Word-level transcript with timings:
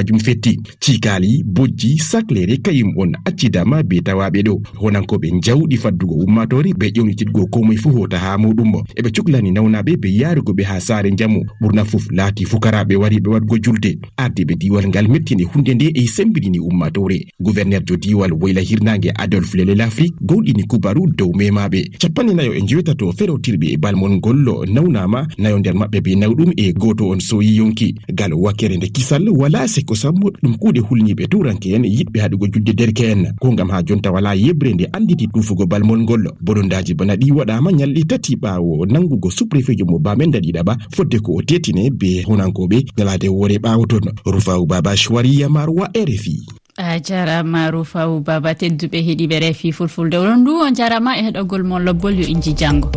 majum 0.00 0.18
fetti. 0.18 0.58
Cikali 0.80 1.42
bojji 1.46 1.98
saklere 1.98 2.56
kayum 2.56 2.94
on 2.96 3.12
accidama 3.24 3.82
be 3.82 4.00
tawaɓe 4.00 4.42
ɗo. 4.42 4.60
Honankoɓe 4.80 5.28
jawɗi 5.42 5.76
faddugo 5.76 6.14
ummatore 6.24 6.72
be 6.78 6.86
ƴewnititgo 6.90 7.46
komoye 7.50 7.76
fu 7.78 7.90
hota 7.90 8.18
ha 8.18 8.36
muɗum. 8.38 8.82
Eɓe 8.96 9.10
cuklani 9.12 9.50
nawnaɓe 9.52 9.96
be 10.00 10.08
yarugoɓe 10.08 10.62
ha 10.64 10.80
saare 10.80 11.10
jamu 11.16 11.44
ɓurna 11.60 11.84
fof 11.84 12.06
laati 12.10 12.44
fukaraɓe 12.44 12.96
wariɓe 12.96 13.28
waɗgo 13.30 13.58
julde. 13.62 13.98
Ardiɓe 14.16 14.54
diwal 14.56 14.88
ngal 14.88 15.08
mettini 15.08 15.44
hunde 15.44 15.74
nde 15.74 15.90
e 15.94 16.06
sembidini 16.06 16.58
ummatore. 16.58 17.26
Gouverneur 17.40 17.82
jo 17.86 17.96
diwal 17.96 18.32
woyla 18.32 18.60
hirnage 18.60 19.12
adolphe 19.16 19.54
lele 19.56 19.74
l'afrique 19.74 20.14
gowɗini 20.22 20.64
kubaru 20.66 21.06
dow 21.16 21.32
memaɓe. 21.32 21.90
Capanɗe 21.98 22.34
nayo 22.34 22.54
e 22.54 22.60
jewetato 22.66 23.12
ferotirɓe 23.12 23.72
e 23.72 23.76
balmol 23.76 24.18
gollo 24.20 24.64
nawnama. 24.64 25.26
Nayo 25.38 25.58
nder 25.58 25.74
maɓɓe 25.74 26.00
be 26.02 26.14
nawɗum 26.16 26.52
e 26.56 26.72
goto 26.72 27.08
on 27.10 27.20
soyi 27.20 27.56
yonki. 27.56 27.94
Gal 28.14 28.32
wakkere 28.34 28.76
nde 28.76 28.88
kisal 28.88 29.28
wala 29.28 29.68
sek 29.68 29.89
ko 29.90 29.96
sammo 29.98 30.30
ɗum 30.42 30.54
kuuɗe 30.54 30.80
hulniɓe 30.86 31.26
turanke'en 31.26 31.82
yiɗɓe 31.84 32.18
haɗugo 32.22 32.46
julde 32.52 32.72
derke'en. 32.78 33.34
Ko 33.40 33.52
ngam 33.52 33.70
ha 33.70 33.82
jonta 33.82 34.12
wala 34.14 34.34
yebre 34.34 34.72
nde 34.72 34.86
anditi 34.92 35.26
tufugo 35.26 35.66
balmol 35.66 35.98
ngol. 36.02 36.30
Bolondaji 36.40 36.94
bana 36.94 37.16
ɗi 37.16 37.32
waɗama 37.34 37.70
ñalɗi 37.72 38.04
tati 38.06 38.36
ɓawo 38.36 38.86
nangugo 38.86 39.30
suprefejo 39.30 39.84
mo 39.90 39.98
bamen 39.98 40.30
daɗiɗaɓa 40.30 40.76
fodde 40.94 41.18
ko 41.18 41.32
o 41.38 41.42
tetine 41.42 41.90
be 41.90 42.22
hunankoɓe 42.22 42.84
ñalade 42.98 43.28
woore 43.28 43.58
ɓawo 43.58 43.86
ton 43.86 44.06
rufawu 44.26 44.66
baba 44.66 44.94
chwariya 44.96 45.48
marowa 45.48 45.90
rfi 45.94 46.38
a 46.76 47.00
jarama 47.00 47.70
rufaw 47.70 48.20
baba 48.20 48.54
tedduɓe 48.54 49.02
heeɗiɓe 49.02 49.38
refi 49.40 49.72
fulfulde 49.72 50.14
oɗon 50.16 50.40
ndu 50.40 50.52
on 50.54 50.74
jarama 50.74 51.18
e 51.18 51.22
heɗogol 51.26 51.64
mon 51.64 51.82
lobbol 51.82 52.14
yo 52.20 52.26
inji 52.26 52.52
janggo 52.54 52.90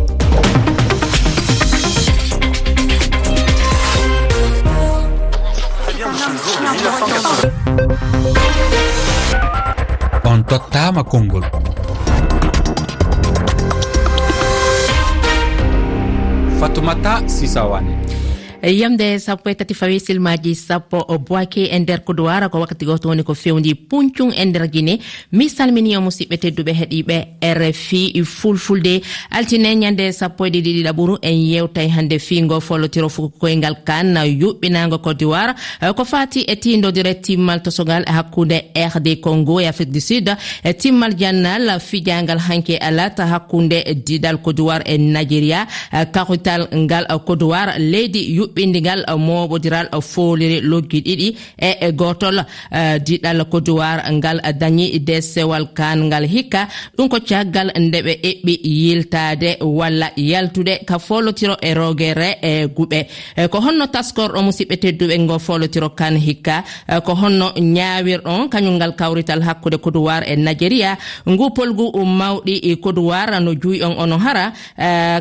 on 10.44 10.60
tottama 10.60 11.04
konngol. 11.04 11.44
Fatoumata 16.60 17.22
sisawane 17.30 17.98
yamde 18.72 19.20
sappo 19.20 19.50
e 19.50 19.56
tati 19.56 19.74
fawi 19.74 20.00
silmaji 20.00 20.56
sappo 20.56 21.18
boake 21.18 21.66
e 21.66 21.80
nder 21.80 22.04
kodowara 22.04 22.50
ko 22.50 22.60
wakkati 22.60 22.86
goto 22.86 23.10
woni 23.10 23.24
ko 23.24 23.34
fewdi 23.36 23.76
puncum 23.76 24.32
e 24.36 24.46
nder 24.46 24.68
guine 24.72 25.00
mi 25.32 25.50
salmini 25.50 25.98
o 25.98 26.02
musidɓe 26.02 26.38
tedduɓe 26.38 26.72
heeɗiɓe 26.74 27.28
rfi 27.54 28.24
fulfulde. 28.24 29.02
Altine 29.32 29.76
ñande 29.76 30.12
sappo 30.14 30.46
e 30.46 30.50
ɗiɗi 30.50 30.74
ɗiɗaɓuru 30.84 31.18
en 31.22 31.36
yewtay 31.36 31.90
hande 31.90 32.20
fiingo 32.20 32.60
follotiro 32.62 33.10
fukoygal 33.10 33.84
kan 33.84 34.16
yuɓɓinago 34.16 34.98
cote 35.02 35.18
d'ivoire. 35.20 35.54
Eh, 35.82 35.92
ko 35.94 36.06
fati 36.06 36.46
e 36.48 36.56
tindodire 36.56 37.16
timmal 37.22 37.62
tosogal 37.62 38.04
e 38.08 38.12
hakkude 38.12 38.64
rd 38.76 39.20
congo 39.20 39.60
e 39.60 39.68
afrique 39.68 39.92
du 39.92 40.00
sud. 40.00 40.30
Eh, 40.64 40.74
timmal 40.74 41.18
jannal 41.20 41.80
fijangal 41.82 42.40
hanke 42.40 42.78
alata 42.80 43.26
hakkude 43.28 43.84
diɗal 44.06 44.42
cote 44.42 44.56
d'ivoire 44.56 44.84
e 44.86 44.98
nigéria 44.98 45.68
eh, 45.92 46.06
kakutal 46.14 46.70
ngal 46.74 47.06
cote 47.26 47.40
d'ivoire 47.40 47.78
leydi 47.78 48.36
yuɓ 48.38 48.53
yuɓɓindigal 48.54 49.06
moɓodiral 49.18 49.88
foliri 50.02 50.62
loggi 50.62 51.02
ɗiɗi 51.06 51.28
e, 51.58 51.70
e 51.82 51.92
gotol 51.92 52.38
e, 52.72 53.00
diɗal 53.00 53.46
kodowar 53.52 54.12
ngal 54.12 54.40
dañi 54.60 55.00
de 55.00 55.22
sewal 55.22 55.74
kan 55.74 56.00
ngal 56.08 56.26
hikka. 56.28 56.68
Ɗum 56.98 57.10
ko 57.10 57.18
caggal 57.30 57.72
nde 57.80 58.02
ɓe 58.02 58.14
eɓɓi 58.30 58.54
yiltade 58.64 59.58
walla 59.62 60.12
yaltude 60.18 60.80
ka 60.86 61.00
folotiro 61.00 61.56
e 61.62 61.74
rogere 61.74 62.38
e 62.42 62.66
guɓe. 62.68 63.06
E, 63.38 63.48
ko 63.48 63.60
honno 63.60 63.86
taskorɗo 63.88 64.42
musidɓe 64.42 64.76
tedduɓe 64.78 65.18
ngo 65.20 65.40
folotiro 65.40 65.90
kan 65.90 66.16
hikka. 66.18 66.64
Ko 67.06 67.14
honno 67.16 67.52
ñawirɗon 67.58 68.50
kañum 68.50 68.76
ngal 68.76 68.96
kawrital 68.96 69.42
hakkude 69.42 69.78
kodowar 69.78 70.24
e 70.28 70.36
nigéria 70.36 70.98
ngu 71.28 71.50
polgu 71.56 71.92
mawɗi 72.06 72.78
kodowar 72.84 73.42
no 73.42 73.54
juuy 73.56 73.84
on 73.84 73.96
ono 73.98 74.18
hara. 74.18 74.52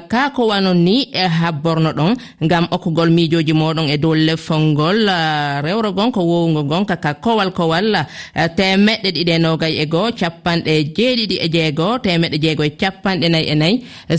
Ka 0.09 0.31
ko 0.35 0.47
wanon 0.49 0.75
ni 0.85 1.09
habborno 1.13 1.93
ɗon 1.93 2.15
ngam 2.45 2.67
okkugol 2.71 3.11
mi 3.11 3.22
miijoji 3.23 3.53
moɗon 3.53 3.89
e 3.95 3.97
dow 4.03 4.15
leffol 4.15 4.61
ngol 4.73 5.07
rewro 5.65 5.93
gon 5.93 6.11
ko 6.13 6.21
wowugo 6.31 6.63
gon 6.71 6.85
kaka 6.85 7.15
kowal 7.25 7.51
kowal 7.59 7.87
temeɗɗe 8.57 9.09
ɗiɗi 9.15 9.33
e 9.37 9.39
nogay 9.39 9.75
e 9.83 9.85
goo 9.93 10.09
capanɗe 10.21 10.73
jeeɗiɗi 10.97 11.37
e 11.45 11.49
jeegoo 11.55 11.99
temeɗɗe 12.05 12.39
jeego 12.45 12.63
e 12.65 12.71
capanɗe 12.81 13.27
nayi 13.33 13.47
e 13.53 13.55
nayi 13.61 13.75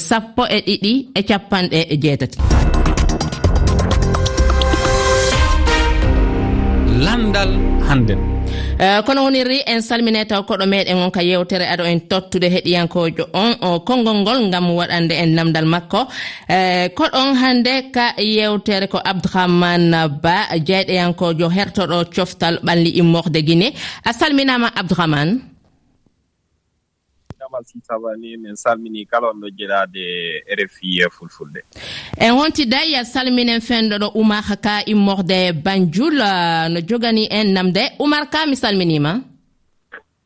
sappo 0.08 0.44
e 0.56 0.58
ɗiɗi 0.68 0.94
e 1.16 1.22
capanɗe 1.30 1.80
jeetati. 2.04 2.38
landal 7.06 7.52
hannden. 7.88 8.20
Eh, 8.80 9.00
kono 9.06 9.24
woniri 9.26 9.62
en 9.66 9.82
salmine 9.82 10.26
taw 10.26 10.42
koɗo 10.48 10.66
meɗen 10.66 10.98
on 11.04 11.12
ka 11.12 11.22
yewtere 11.22 11.66
aɗo 11.74 11.84
en 11.86 12.00
tottude 12.10 12.48
heɗiyankojo 12.56 13.24
on 13.34 13.80
konngol 13.88 14.18
ngol 14.22 14.50
gam 14.52 14.66
waɗande 14.80 15.14
en 15.24 15.36
namdal 15.36 15.66
makko. 15.66 16.08
Eh, 16.50 16.90
Koɗon 16.98 17.36
hannde 17.42 17.92
ka 17.96 18.06
yewtere 18.18 18.88
ko 18.88 19.00
abdourahmane 19.04 20.00
ba 20.24 20.36
jeyɗeyankojo 20.68 21.48
hertoɗo 21.56 21.98
coftal 22.16 22.56
ɓalli 22.66 22.90
immorde 23.02 23.40
guine 23.48 23.68
a 24.06 24.12
salminama 24.14 24.68
abdourahmane 24.76 25.53
si 27.64 27.80
sabani 27.88 28.38
min 28.38 28.56
salmini 28.56 29.06
kala 29.06 29.28
onɗo 29.32 29.48
jeɗade 29.58 30.04
rfi 30.60 31.02
e 31.02 31.10
fulfulde. 31.10 31.62
En 32.18 32.34
wonti 32.36 32.64
hontiday 32.64 33.04
salminen 33.06 33.62
fenɗo 33.62 33.96
ɗo 34.02 34.08
oumar 34.16 34.44
ka 34.66 34.84
immorde 34.86 35.54
banjul. 35.66 36.20
Euh, 36.22 36.70
no 36.70 36.80
jogani 36.90 37.28
en 37.32 37.54
namde. 37.54 37.84
Oumar 38.00 38.30
ka 38.30 38.46
mi 38.46 38.56
salminima. 38.56 39.22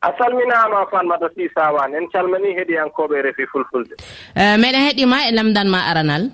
A 0.02 0.10
salminama 0.18 0.86
fanmata 0.92 1.28
si 1.36 1.50
sawan 1.56 1.96
en 1.96 2.08
calmini 2.14 2.56
heeɗiyankoɓe 2.58 3.22
refi 3.22 3.46
fulfulde. 3.52 3.96
Euh, 4.36 4.58
meɗen 4.58 4.86
heeɗima 4.88 5.28
e 5.28 5.32
lamdanma 5.32 5.80
aranal. 5.90 6.32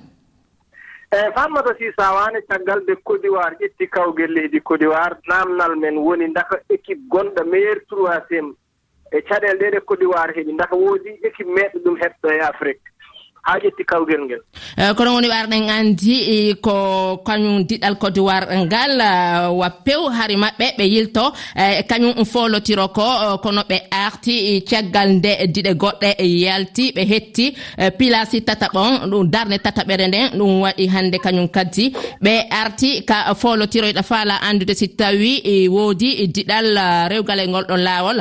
Eyi 1.14 1.32
farmata 1.36 1.76
sisawane 1.78 2.42
caggal 2.50 2.82
de 2.88 2.96
côte 3.04 3.22
d'ivoire. 3.22 3.56
Ƴetti 3.60 3.88
kawgel 3.88 4.32
leydi 4.34 4.60
côte 4.62 4.80
d'ivoire. 4.80 5.16
Naamdal 5.28 5.76
men 5.76 5.98
woni 5.98 6.34
daka 6.34 6.58
équipe 6.70 7.02
gonɗo 7.08 7.44
meilleur 7.46 7.78
troisiéme 7.88 8.54
e 9.14 9.22
caɗele 9.22 9.58
ɗe 9.60 9.72
ɗe 9.72 9.80
Côte 9.86 10.00
d'Ivoire 10.00 10.34
heɓi 10.36 10.54
ndaka 10.54 10.76
woodi 10.76 11.12
équipe 11.28 11.50
meɗɗo 11.56 11.80
ɗum 11.84 11.96
heɓde 12.02 12.30
e 12.36 12.40
Afrique. 12.40 12.82
ha 13.44 13.60
ƴetti 13.60 13.84
kawgel 13.84 14.22
ngel. 14.26 14.42
Eh, 14.78 14.92
kono 14.96 15.14
woni 15.16 15.28
warɗen 15.28 15.70
anndi 15.70 16.16
e, 16.36 16.54
ko 16.66 17.18
kañum 17.28 17.64
diɗal 17.68 17.96
kodi 18.02 18.20
warɗal 18.22 18.64
ngal 18.66 18.94
eh, 19.02 19.48
wa 19.60 19.70
pew 19.86 20.02
hari 20.18 20.36
maɓɓe 20.44 20.66
ɓe 20.78 20.84
yilto 20.94 21.26
e 21.56 21.84
kañum 21.90 22.24
folotiro 22.26 22.88
ko 22.98 23.04
kono 23.44 23.62
ɓe 23.70 23.78
arti 23.92 24.34
e, 24.56 24.62
caggal 24.70 25.10
nde 25.20 25.32
diɗe 25.54 25.72
goɗɗe 25.82 26.10
e, 26.18 26.26
yalti 26.46 26.86
ɓe 26.96 27.04
hetti 27.12 27.46
pilasi 27.98 28.38
tataɓon 28.48 29.10
ɗum 29.12 29.28
darde 29.34 29.58
tataɓere 29.66 30.08
nden 30.08 30.28
ɗum 30.40 30.62
waɗi 30.64 30.86
hannde 30.94 31.18
kañum 31.26 31.48
kaddi 31.56 31.86
ɓe 32.24 32.34
arti 32.62 33.04
ka 33.10 33.36
folotiroyɗa 33.42 34.04
faala 34.04 34.36
andude 34.48 34.74
si 34.74 34.88
tawi 35.00 35.32
woodi 35.76 36.28
diɗal 36.36 36.68
rewgal 37.12 37.40
e 37.44 37.48
ngol 37.48 37.66
ɗon 37.70 37.82
laawol 37.88 38.18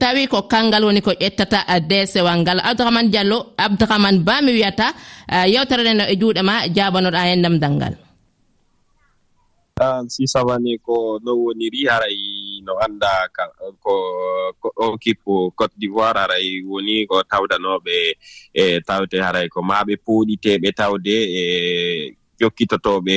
tawi 0.00 0.26
ko 0.26 0.42
kangal 0.50 0.84
woni 0.84 1.00
ko 1.00 1.12
ƴettata 1.12 1.58
desewal 1.88 2.38
ngal. 2.42 2.58
Abdourahmane 2.64 3.08
diallo 3.12 3.38
abdourahmane 3.56 4.18
ba 4.24 4.31
ba 4.32 4.40
mi 4.40 4.52
wiyata 4.56 4.88
eh, 5.28 5.46
yewtere 5.52 5.82
nde 5.84 5.92
no 5.98 6.04
e 6.08 6.14
juuɗe 6.20 6.40
ma 6.48 6.54
jabanoɗa 6.76 7.20
hen 7.28 7.38
ndemdal 7.44 7.72
ngal. 7.76 7.94
An 9.80 10.08
sisabani 10.08 10.78
ko 10.86 11.18
no 11.24 11.32
woniri 11.42 11.84
haray 11.90 12.18
no 12.64 12.72
annda 12.84 13.28
ko 13.84 13.92
o 14.84 14.96
kippo 15.02 15.50
cote 15.58 15.74
d'ivoire 15.80 16.20
haray 16.24 16.46
woni 16.70 17.04
ko 17.10 17.16
tawdanoɓe 17.30 17.96
e 18.54 18.80
tawte 18.88 19.16
haray 19.26 19.48
ko 19.52 19.60
maɓe 19.70 19.94
pooɗiteɓe 20.04 20.68
tawde 20.80 21.16
e 21.40 21.42
jokkitotoɓe 22.42 23.16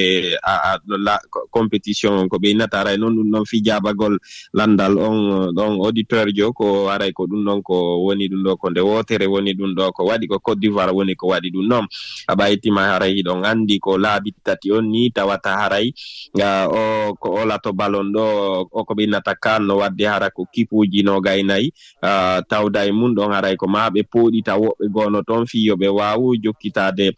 compétition 1.51 2.29
ko 2.29 2.37
ɓe 2.37 2.49
innata 2.53 2.79
aray 2.79 2.95
e 2.95 2.97
noon 2.97 3.15
ɗum 3.17 3.29
noon 3.29 3.45
fijabagol 3.45 4.17
landal 4.53 4.97
on 4.97 5.51
ɗon 5.55 5.81
auditeur 5.81 6.27
jo 6.35 6.53
ko 6.53 6.89
aray 6.89 7.11
ko 7.11 7.25
ɗum 7.27 7.41
ɗon 7.45 7.61
ko 7.63 7.75
woni 8.05 8.27
ɗum 8.29 8.43
ɗo 8.45 8.57
ko 8.57 8.69
nde 8.69 8.81
wotere 8.81 9.25
woni 9.27 9.53
ɗum 9.53 9.73
ɗo 9.75 9.91
ko 9.91 10.05
waɗi 10.05 10.27
ko 10.27 10.39
côte 10.39 10.59
d'ivoire 10.59 10.91
woni 10.93 11.15
ko 11.15 11.27
waɗi 11.27 11.49
ɗum 11.51 11.67
noon. 11.67 11.85
A 12.27 12.35
ɓaytima 12.35 12.81
haray 12.93 13.13
hiɗon 13.17 13.45
andi 13.45 13.79
ko 13.79 13.97
laabi 13.97 14.31
tati 14.43 14.71
on 14.71 14.83
ni 14.91 15.09
tawata 15.11 15.57
haray 15.57 15.91
o 16.69 17.13
ko 17.19 17.29
olato 17.41 17.73
balon 17.73 18.11
ɗo 18.13 18.23
o 18.71 18.83
ko 18.85 18.93
ɓe 18.93 19.03
innata 19.03 19.35
kan 19.35 19.59
no 19.65 19.77
wadde 19.77 20.05
hara 20.05 20.29
ko 20.29 20.45
kipuji 20.53 21.03
no 21.03 21.19
e 21.25 21.71
tawda 22.49 22.85
e 22.85 22.91
mum 22.91 23.13
ɗon 23.15 23.31
haray 23.33 23.55
ko 23.57 23.67
maɓe 23.67 24.03
pooɗita 24.03 24.53
woɓɓe 24.57 24.85
gono 24.91 25.21
toon 25.23 25.45
fiyoɓe 25.45 25.87
wawu 25.87 26.35
jokkitade 26.37 27.11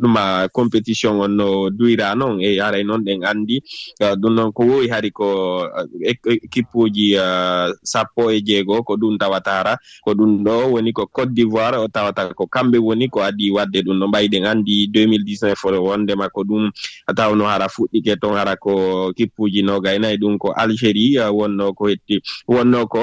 ɗuma 0.00 0.48
compétition 0.68 1.20
on 1.24 1.28
no 1.32 1.70
duyra 1.70 2.14
noon 2.14 2.40
e 2.44 2.60
aray 2.60 2.84
noon 2.84 3.00
ɗen 3.04 3.24
anndi. 3.24 3.62
Ah, 4.00 4.14
ɗum 4.14 4.34
noon 4.34 4.52
ko 4.52 4.62
wowi 4.64 4.88
hari 4.88 5.10
ko 5.10 5.64
eh, 6.04 6.14
e-, 6.28 6.40
équipe 6.44 6.68
uji 6.74 7.16
ah, 7.16 7.72
sappo 7.82 8.30
e 8.30 8.40
jeego 8.44 8.82
ko 8.84 8.96
ɗum 8.96 9.16
tawatara 9.18 9.76
ko 10.04 10.12
ɗum 10.12 10.44
ɗo 10.44 10.72
woni 10.76 10.92
ko 10.92 11.06
côte 11.06 11.32
d'ivoire 11.32 11.78
o 11.80 11.88
tawata 11.88 12.34
ko 12.34 12.46
kamɓe 12.46 12.78
woni 12.78 13.08
ko 13.08 13.20
adi 13.24 13.50
wadde 13.50 13.80
ɗum 13.82 13.98
ɗo 14.00 14.06
mbayɗen 14.08 14.44
anndi 14.46 14.86
2019 14.92 15.78
wondema 15.80 16.28
ko 16.28 16.44
ɗum 16.44 16.70
tawno 17.16 17.44
hara 17.48 17.68
fuɗɗike 17.68 18.20
ton 18.20 18.36
hara 18.36 18.56
ko 18.56 19.12
kippuji 19.16 19.62
nogaynayi 19.62 20.18
ɗum 20.18 20.38
ko 20.38 20.52
algérie 20.52 21.18
ah, 21.20 21.32
wonno 21.32 21.72
ko 21.72 21.88
hetti 21.88 22.20
wonno 22.46 22.86
ko 22.86 23.00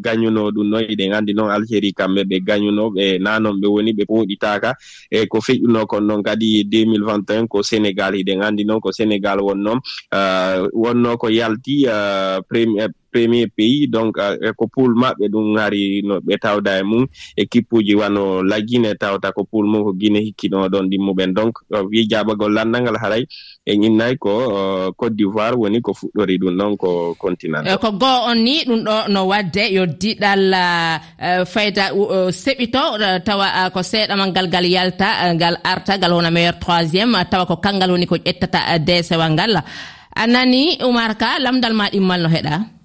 gañuno 0.00 0.50
ɗum 0.54 0.68
noon 0.70 0.84
eɗen 0.86 1.12
anndi 1.14 1.34
noon 1.34 1.50
algérie 1.50 1.92
kamɓe 1.92 2.24
ɓe 2.24 2.40
gañuno 2.46 2.90
ɓe 2.94 3.18
nanon 3.18 3.58
ɓe 3.60 3.66
woni 3.66 3.92
ɓe 3.92 4.04
pooɗitaka 4.06 4.74
e 5.10 5.26
ko 5.26 5.40
feƴƴuno 5.40 5.86
kon 5.86 6.00
noon 6.06 6.22
kadi 6.22 6.64
2021 6.98 7.48
ko 7.48 7.62
sénégal 7.62 8.14
hiɗen 8.14 8.42
anndi 8.42 8.64
noon 8.64 8.80
ko 8.80 8.92
sénégal 8.92 9.40
wonnoon 9.40 9.80
euh, 10.14 10.68
wonno 10.72 11.16
ko 11.16 11.28
yalti 11.28 11.86
euh, 11.88 12.40
premier 12.48 12.88
premier 13.12 13.46
pays 13.46 13.86
donc 13.86 14.16
euh, 14.18 14.36
e 14.40 14.50
ko 14.56 14.64
poul 14.74 14.92
maɓɓe 14.96 15.24
ɗum 15.32 15.56
hari 15.60 16.02
no 16.08 16.14
ɓe 16.26 16.34
tawda 16.44 16.72
e 16.80 16.82
mum 16.82 17.04
e 17.36 17.42
équipe 17.42 17.68
uji 17.76 17.94
wano 17.94 18.42
la 18.42 18.58
guine 18.60 18.90
tawta 19.02 19.32
ko 19.36 19.44
poul 19.44 19.66
mum 19.68 19.84
ko 19.84 19.92
guine 19.92 20.18
hikkino 20.26 20.68
ɗon 20.72 20.88
ɗimmuɓen. 20.90 21.30
Donc 21.36 21.54
euh, 21.74 21.84
wi 21.90 22.08
jabagol 22.10 22.52
landal 22.56 22.82
ngal 22.82 22.96
haray 23.02 23.22
en 23.66 23.82
innayi 23.82 24.16
ko 24.18 24.30
euh, 24.30 24.90
côte 24.96 25.14
d'ivoire 25.16 25.58
woni 25.60 25.80
ko 25.82 25.92
fuɗɗori 25.92 26.38
ɗum 26.40 26.56
ɗon 26.58 26.76
ko 26.76 27.14
continent. 27.18 27.64
E 27.68 27.76
ko 27.76 27.92
goo 27.92 28.18
on 28.30 28.38
ni 28.46 28.64
ɗum 28.64 28.80
ɗo 28.88 28.96
no 29.12 29.20
wadde 29.28 29.64
yo 29.76 29.84
diɗal 29.86 30.44
fayda 31.52 31.84
seɓito 32.42 32.82
tawa 33.26 33.70
ko 33.74 33.80
seeɗamal 33.82 34.30
ngal 34.32 34.48
ngal 34.48 34.66
yalta 34.66 35.08
ngal 35.34 35.56
arta 35.64 35.98
ngal 35.98 36.12
wona 36.16 36.30
meilleur 36.30 36.56
troisiéme 36.58 37.18
tawa 37.30 37.44
ko 37.46 37.56
kangal 37.56 37.90
woni 37.92 38.06
ko 38.06 38.16
ƴettata 38.16 38.78
desewal 38.78 39.32
ngal. 39.36 39.60
A 40.14 40.26
nani 40.26 40.76
oumar 40.84 41.16
ka 41.20 41.38
lamdal 41.40 41.72
ma 41.74 41.88
ɗimmal 41.92 42.20
no 42.22 42.28
heɗa? 42.28 42.81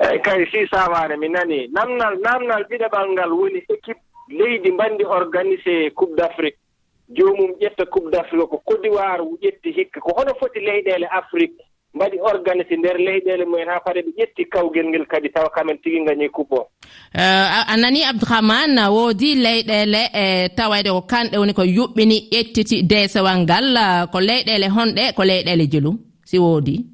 eeyi 0.00 0.20
kay 0.20 0.46
si 0.50 0.66
sawaare 0.68 1.16
mi 1.16 1.28
nani 1.28 1.68
namnal 1.72 2.14
namdal 2.24 2.64
biɗaɓal 2.70 3.08
ngal 3.12 3.32
woni 3.32 3.58
équipe 3.74 4.00
leydi 4.28 4.70
mbanndi 4.72 5.04
organisé 5.04 5.90
coupe 5.94 6.16
d' 6.16 6.20
afrique 6.28 6.58
joomum 7.08 7.50
ƴetta 7.60 7.86
coupe 7.86 8.10
d' 8.10 8.20
afrique 8.20 8.48
ko 8.50 8.58
kodiwar 8.64 9.20
ƴetti 9.42 9.72
hikka 9.76 10.00
ko 10.00 10.12
hono 10.16 10.34
foti 10.40 10.60
leyɗeele 10.60 11.06
afrique 11.10 11.56
mbaɗi 11.94 12.16
organisé 12.20 12.76
nder 12.76 12.96
leyɗeele 12.98 13.44
mumen 13.44 13.68
haa 13.68 13.80
pare 13.80 14.02
ɓe 14.02 14.12
ƴetti 14.18 14.44
kawgel 14.52 14.86
ngel 14.88 15.06
kadi 15.06 15.28
tawa 15.30 15.48
kamen 15.50 15.78
tigi 15.78 16.04
gañi 16.04 16.28
coupe 16.28 16.52
o. 16.54 16.68
Eh, 17.14 17.72
a 17.72 17.76
nani 17.76 18.04
abdourahmane 18.04 18.88
woodi 18.92 19.34
leyɗeele 19.34 20.02
e 20.12 20.48
tawayde 20.56 20.90
ko 20.92 21.00
kanɗe 21.08 21.38
woni 21.38 21.54
ko 21.54 21.62
yuɓɓini 21.62 22.16
ƴettiti 22.32 22.82
deesewal 22.82 23.38
ngal 23.38 23.76
eh, 23.76 24.06
ko 24.12 24.18
leyɗeele 24.20 24.68
honɗe 24.68 25.14
ko 25.16 25.22
leyɗeele 25.24 25.66
jelum 25.72 25.96
si 26.24 26.38
woodi. 26.38 26.84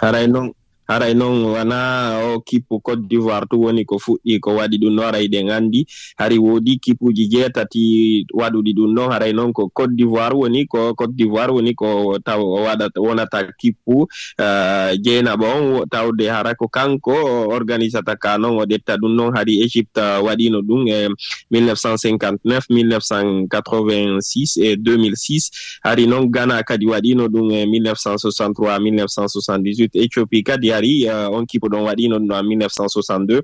Aray 0.00 0.26
noon 0.26 0.52
haray 0.88 1.14
noon 1.14 1.44
wona 1.44 2.20
o 2.24 2.40
kippu 2.40 2.80
cote 2.80 3.02
d'ivoire 3.08 3.46
tu 3.50 3.60
woni 3.62 3.84
ko 3.84 3.98
fuɗɗi 3.98 4.40
ko 4.40 4.56
waɗi 4.56 4.78
ɗum 4.78 4.94
noon 4.94 5.06
haray 5.06 5.28
ɗen 5.28 5.50
anndi 5.50 5.86
hari 6.16 6.38
woodi 6.38 6.78
kippuji 6.78 7.28
jeetati 7.28 8.26
waɗuɗi 8.32 8.72
ɗum 8.74 8.94
noon 8.94 9.10
haray 9.10 9.32
noon 9.32 9.52
ko 9.52 9.68
cote 9.68 9.94
d'ivoire 9.96 10.34
woni 10.34 10.66
ko 10.66 10.94
cote 10.94 11.12
d'ivoire 11.16 11.52
woni 11.52 11.74
ko 11.74 12.18
taw 12.24 12.40
waɗa 12.40 12.90
wonata 12.96 13.52
kippu 13.58 14.06
eh, 14.38 14.98
jeenaɓa 15.02 15.46
on 15.46 15.86
tawde 15.90 16.28
hara 16.30 16.54
ko 16.54 16.68
kanko 16.68 17.12
organisata 17.48 18.16
ka 18.16 18.38
noon 18.38 18.58
o 18.60 18.64
ɗetta 18.64 18.96
ɗum 18.96 19.14
noon 19.14 19.34
hari 19.36 19.60
égypte 19.62 20.00
waɗino 20.22 20.62
ɗum 20.62 20.86
e 20.88 21.08
1959 21.50 22.70
1986 22.70 24.56
e 24.62 24.76
2006 24.76 25.50
hari 25.82 26.06
noon 26.06 26.30
gana 26.30 26.62
kadi 26.62 26.86
waɗino 26.86 27.26
ɗum 27.28 27.50
e 27.50 27.66
1963 27.66 28.78
1978 28.78 29.90
éthiopie 29.98 30.42
kadi 30.42 30.75
ari 30.76 31.08
euh, 31.08 31.28
on 31.32 31.46
kippu 31.46 31.68
ɗon 31.68 31.84
waɗino 31.88 32.18
ɗo 32.18 32.34
en 32.36 32.44
1962 32.44 33.40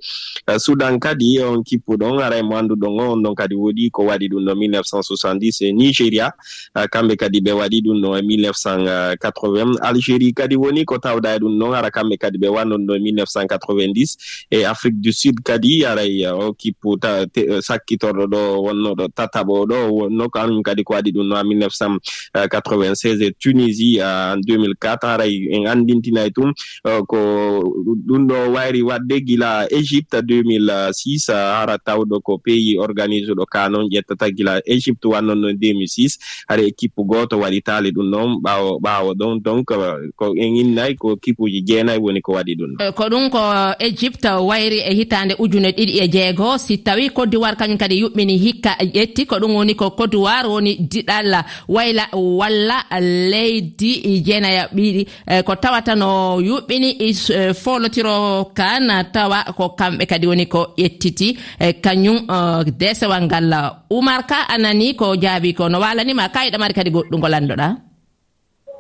sudan 0.58 0.99
kadi 0.99 1.40
on 1.40 1.62
kippu 1.64 1.96
ɗon 1.96 2.20
aray 2.20 2.40
e 2.40 2.43
mo 2.43 2.56
annduɗon 2.56 3.00
o 3.00 3.12
on 3.12 3.23
ɗon 3.23 3.34
kadi 3.34 3.55
woɗi 3.55 3.90
ko 3.90 4.05
waɗi 4.06 4.29
ɗum 4.29 4.44
ɗo 4.44 4.52
1970 4.55 5.64
e 5.64 5.73
nigéria 5.73 6.32
kamɓe 6.75 7.17
kadi 7.17 7.40
ɓe 7.40 7.52
waɗi 7.52 7.79
ɗum 7.82 8.00
ɗo 8.02 8.17
e 8.19 8.23
1980 8.23 9.79
algérie 9.81 10.32
kadi 10.32 10.56
woni 10.56 10.84
ko 10.84 10.99
tawɗa 10.99 11.37
e 11.37 11.38
ɗum 11.38 11.58
ɗon 11.58 11.75
ara 11.75 11.90
kamɓe 11.90 12.17
kadi 12.17 12.38
ɓe 12.38 12.49
wannon 12.49 12.87
ɗo 12.87 12.96
e 12.96 13.00
1990 13.00 14.17
e 14.50 14.64
afrique 14.64 15.00
du 15.00 15.12
sud 15.12 15.40
kadi 15.44 15.85
aray 15.85 16.23
e, 16.23 16.28
o 16.28 16.52
kippu 16.52 16.99
euh, 17.05 17.61
sakkitorɗo 17.61 18.26
ɗo 18.26 18.40
wonnoɗo 18.67 19.08
tataɓo 19.14 19.67
ɗo 19.67 19.76
wonno 19.93 20.28
ko 20.28 20.38
anum 20.38 20.62
kadi 20.62 20.85
ko 20.85 20.94
waɗi 20.94 21.12
ɗum 21.12 21.28
ɗo 21.31 21.37
en 21.40 21.46
1996 21.46 23.23
e 23.23 23.31
tunisie 23.38 24.00
en 24.00 24.40
2004 24.40 25.08
aray 25.14 25.32
e, 25.32 25.56
en 25.56 25.67
anndintina 25.67 26.26
e 26.26 26.31
tum 26.31 26.52
euh, 26.87 27.02
ko 27.06 27.19
ɗum 28.06 28.26
ɗo 28.28 28.52
wayri 28.54 28.82
waɗde 28.82 29.20
gila 29.26 29.66
égypte 29.70 30.20
2006 30.20 31.32
hara 31.32 31.78
tawɗo 31.78 32.20
ko 32.20 32.38
pays 32.38 32.76
organise 32.78 33.12
organisuɗo 33.12 33.46
kanon 33.46 33.88
ƴettata 33.90 34.30
gila 34.30 34.60
égypte 34.66 35.04
wannon 35.08 35.38
no 35.40 35.48
2006 35.52 36.19
hara 36.48 36.62
équipe 36.62 36.94
goto 36.96 37.38
waɗi 37.38 37.60
taali 37.62 37.90
ɗum 37.92 38.08
noon 38.10 38.30
ɓawo 38.42 38.78
ɓawo 38.80 39.14
ɗon 39.14 39.40
donc 39.42 39.66
ko 40.16 40.26
en 40.36 40.56
innayi 40.56 40.94
ko 40.96 41.16
kipuji 41.16 41.62
jeenayi 41.66 41.98
woni 42.00 42.20
ko 42.20 42.32
waɗi 42.32 42.54
ɗum. 42.56 42.76
Ɗon 42.78 42.92
ko 42.92 43.04
ɗum 43.08 43.30
ko 43.30 43.38
égypte 43.80 44.28
wayri 44.40 44.78
e 44.80 44.94
hitande 44.94 45.34
ujune 45.38 45.70
ɗiɗi 45.72 46.00
e 46.02 46.08
jeego 46.08 46.58
si 46.58 46.78
tawi 46.78 47.08
côte 47.10 47.30
d'ivoire 47.30 47.56
kañum 47.56 47.78
kadi 47.78 48.00
yuɓɓini 48.02 48.36
hikka 48.38 48.76
ƴetti 48.80 49.26
ko 49.26 49.36
ɗum 49.36 49.54
woni 49.56 49.75
ko 49.75 49.90
côte 49.90 50.10
d'ivoire 50.12 50.48
woni 50.48 50.76
diɗal 50.76 51.44
wayla 51.68 52.08
walla 52.12 52.84
leydi 53.00 54.22
jeenaya 54.25 54.68
ɓiɗi 54.75 55.06
eh, 55.28 55.42
ko 55.42 55.54
tawata 55.56 55.94
no 55.96 56.40
yuɓɓini 56.40 57.12
woni 57.12 57.37
eh, 57.37 57.53
folotiro 57.55 58.50
kan 58.55 58.88
tawa 59.12 59.44
ko 59.56 59.75
kamɓe 59.79 60.05
kadi 60.06 60.26
woni 60.26 60.47
ko 60.49 60.75
ƴettiti 60.76 61.37
eh, 61.61 61.75
kañum 61.85 62.19
eh, 62.29 62.64
desewal 62.81 63.23
ngal 63.26 63.53
oumar 63.91 64.26
ka 64.26 64.47
anani 64.49 64.94
ko 64.97 65.17
jaabi 65.17 65.55
ko 65.55 65.69
no 65.69 65.79
walanima. 65.81 66.29
Kayiɗamari 66.35 66.75
kadi 66.75 66.91
goɗɗungol 66.91 67.35
anduɗa 67.35 67.69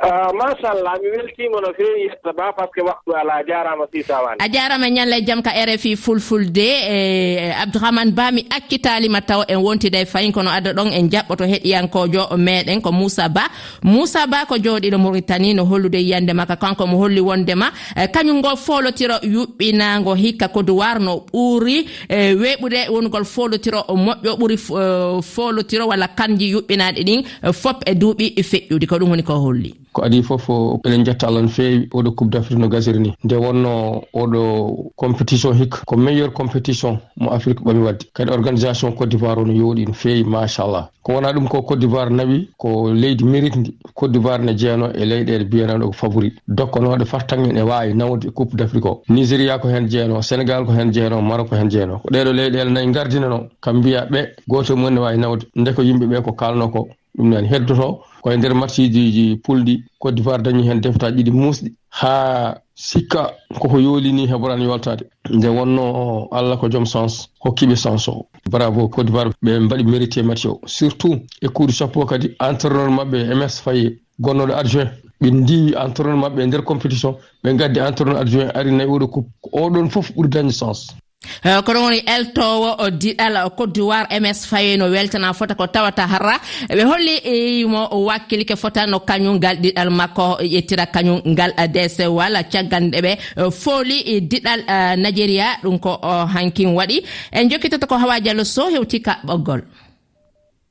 Ah, 0.04 0.32
machallah 0.34 0.98
mi 1.00 1.08
weltima 1.14 1.60
no 1.62 1.70
fewi 1.78 2.00
yetta 2.10 2.32
ba 2.32 2.52
par 2.52 2.66
ce 2.66 2.72
que 2.74 2.82
waktu 2.82 3.14
ala 3.14 3.34
a 3.38 3.44
jarama 3.46 3.86
sisawani 3.92 4.38
a 4.42 4.48
jarama 4.50 4.88
ñalla 4.90 5.16
e 5.18 5.22
jaam 5.24 5.40
ka 5.42 5.50
rfi 5.54 5.94
fulfulde 5.96 6.58
e, 6.58 6.98
e 7.38 7.52
abdourahmane 7.62 8.10
ba 8.10 8.32
mi 8.32 8.42
accitalima 8.50 9.20
taw 9.22 9.44
en 9.46 9.58
wontida 9.62 10.00
e 10.00 10.04
fayin 10.06 10.32
kono 10.32 10.50
adda 10.50 10.72
ɗon 10.72 10.90
en 10.92 11.06
jaɓɓoto 11.08 11.44
heɗiyankojo 11.46 12.34
meɗen 12.36 12.80
ko 12.82 12.90
moussa 12.92 13.28
ba. 13.28 13.44
Moussa 13.84 14.26
ba 14.26 14.44
ko 14.48 14.56
jooɗiɗo 14.58 14.98
mauritanie 14.98 15.54
no 15.54 15.64
hollude 15.64 15.94
yiyande 16.02 16.32
makka 16.34 16.56
kanko 16.56 16.84
mo 16.86 16.98
holli 16.98 17.20
wondema. 17.20 17.70
Eh, 17.96 18.08
kañum 18.10 18.38
ngol 18.42 18.56
folotiro 18.56 19.14
yuɓɓinago 19.22 20.14
hikka 20.16 20.48
koduwar 20.48 20.98
no 20.98 21.22
ɓuuri 21.32 21.86
e, 22.08 22.34
weɓude 22.34 22.88
wongol 22.90 23.24
folotiro 23.24 23.84
moƴƴo 23.88 24.34
ɓuuri 24.38 24.54
eh, 24.58 25.22
folotiro 25.22 25.86
walla 25.86 26.08
kanji 26.08 26.50
yuɓɓinaɗe 26.54 27.02
ɗin 27.06 27.22
eh, 27.44 27.52
fop 27.52 27.84
e 27.86 27.94
duuɓi 27.94 28.32
e 28.36 28.42
feƴƴudi 28.42 28.86
ko 28.86 28.96
ɗum 28.98 29.10
woni 29.10 29.22
ko 29.22 29.34
holli. 29.38 29.74
ko 29.92 30.02
adi 30.04 30.22
fof 30.22 30.48
eɗen 30.84 31.04
jetta 31.04 31.26
allah 31.28 31.42
no 31.42 31.48
feewi 31.48 31.88
oɗo 31.92 32.10
coupe 32.14 32.30
d' 32.30 32.36
afrique 32.36 32.58
no 32.60 32.68
gasiri 32.68 32.98
ni. 33.00 33.14
Nde 33.24 33.34
wonno 33.36 34.02
oɗo 34.14 34.92
compétition 34.96 35.52
hikka 35.54 35.78
ko 35.86 35.96
meilleur 35.96 36.32
compétition 36.32 36.98
mo 37.16 37.30
afrique 37.30 37.60
ɓami 37.62 37.82
wadde. 37.84 38.04
Kadi 38.14 38.30
organisation 38.30 38.92
côte 38.92 39.10
d'ivoire 39.10 39.38
o 39.38 39.44
no 39.44 39.52
yooɗi 39.52 39.86
no 39.86 39.92
feewi 39.92 40.24
machallah. 40.24 40.88
Ko 41.02 41.12
wona 41.14 41.32
ɗum 41.32 41.48
ko 41.48 41.62
côte 41.62 41.80
d'ivoire 41.80 42.10
nawi 42.10 42.48
ko 42.58 42.92
leydi 42.92 43.24
mérite 43.24 43.56
ndi. 43.56 43.74
Côte 43.94 44.12
d'ivoire 44.12 44.38
ne 44.40 44.56
jeeyano 44.56 44.88
e 44.94 45.04
leyɗele 45.04 45.44
mbiyanaɗo 45.44 45.86
ko 45.86 45.92
favori. 45.92 46.32
Dokkanoɗe 46.48 47.04
fartangen 47.04 47.56
e 47.56 47.62
wawi 47.62 47.94
nawde 47.94 48.24
e 48.26 48.30
coupe 48.30 48.54
d' 48.56 48.62
afrique 48.62 48.86
o. 48.86 49.02
Nigéria 49.08 49.58
ko 49.58 49.68
hen 49.68 49.88
jeeyano 49.88 50.22
sénégal 50.22 50.64
ko 50.64 50.72
hen 50.72 50.92
jeeyano 50.92 51.20
maroc 51.22 51.48
ko 51.48 51.56
hen 51.56 51.68
jeeyano. 51.70 51.98
Ko 51.98 52.08
ɗeɗo 52.10 52.32
leyɗele 52.32 52.70
nayi 52.70 52.90
gardinano 52.92 53.48
kam 53.60 53.78
mbiya 53.78 54.06
ɓe 54.10 54.28
goto 54.48 54.72
e 54.72 54.76
mumen 54.76 54.94
ne 54.94 55.00
wawi 55.00 55.18
nawde. 55.18 55.44
Nde 55.56 55.72
ko 55.74 55.82
yimɓeɓe 55.82 56.22
ko 56.22 56.32
kalno 56.32 56.68
ko 56.68 56.88
ɗum 57.18 57.28
nani 57.28 57.48
heddoto. 57.48 58.00
koye 58.22 58.36
nder 58.36 58.54
matchiji 58.54 59.36
pulɗi 59.44 59.74
côte 59.98 60.14
d'ivoire 60.14 60.42
dañi 60.42 60.62
hen 60.68 60.80
deftaji 60.80 61.16
ɗiɗi 61.22 61.30
musɗi. 61.32 61.74
Ha 62.00 62.14
sikka 62.74 63.30
koko 63.60 63.78
yolini 63.80 64.26
heɓorani 64.26 64.64
yoltade 64.64 65.04
nde 65.30 65.48
wonno 65.48 66.28
allah 66.30 66.56
ko 66.60 66.68
joom 66.70 66.86
sens 66.86 67.28
hokkiɓe 67.44 67.76
sens 67.76 68.08
o. 68.08 68.26
Bravo 68.50 68.88
côte 68.88 69.06
d'ivoire 69.06 69.30
ɓe 69.44 69.58
mbaɗi 69.60 69.84
mérité 69.84 70.20
e 70.20 70.22
match 70.22 70.46
o. 70.46 70.60
Surtout 70.66 71.16
e 71.42 71.48
kuuɗi 71.48 71.72
sappo 71.72 72.06
kadi 72.06 72.30
entraîneur 72.40 72.90
mabɓe 72.90 73.18
e 73.32 73.34
ms 73.34 73.60
faye 73.64 73.98
gonnoɗo 74.20 74.52
adjoint. 74.54 74.90
Ɓe 75.20 75.30
ndiwi 75.30 75.74
entraîneur 75.76 76.16
mabɓe 76.18 76.42
e 76.42 76.46
nder 76.46 76.62
compétition 76.64 77.16
ɓe 77.44 77.54
gaddi 77.56 77.80
entraîneur 77.80 78.18
adjoint 78.22 78.50
ari 78.54 78.70
nayi 78.72 78.88
oɗo 78.88 79.06
coupe. 79.08 79.28
Oɗon 79.52 79.90
foof 79.90 80.12
ɓuuri 80.14 80.28
dañde 80.28 80.52
sens. 80.52 80.94
Eh, 81.44 81.60
kono 81.64 81.82
woni 81.82 81.98
eltowo 82.06 82.90
diɗal 82.90 83.34
côte 83.56 83.72
d'ivoire 83.74 84.06
ms 84.20 84.46
fayeno 84.50 84.84
weltana 84.90 85.32
fota 85.32 85.54
ko 85.54 85.66
tawata 85.66 86.06
harra. 86.06 86.36
Ɓe 86.68 86.82
holli 86.84 87.14
eh, 87.24 87.64
mo 87.66 87.88
wakkili 88.06 88.44
fota 88.56 88.86
no 88.86 88.98
kañum 89.00 89.36
ngal 89.38 89.56
ɗiɗal 89.62 89.90
makko 89.90 90.38
e 90.40 90.46
ƴettira 90.54 90.86
kañum 90.86 91.20
ngal 91.26 91.52
eh, 91.56 91.68
dc 91.68 91.98
walla 92.18 92.42
caggal 92.44 92.82
nde 92.84 92.98
ɓe 93.06 93.12
fooli 93.50 94.20
diɗal 94.30 94.60
nigéria 95.02 95.46
ɗum 95.62 95.78
ko 95.78 95.98
hankin 96.34 96.74
waɗi. 96.74 97.02
En 97.32 97.48
jokkitata 97.50 97.86
ko 97.86 97.96
hawa 97.98 98.20
diallo 98.20 98.44
so 98.44 98.68
hewti 98.70 99.00
ka 99.02 99.18
ɓoggol. 99.26 99.62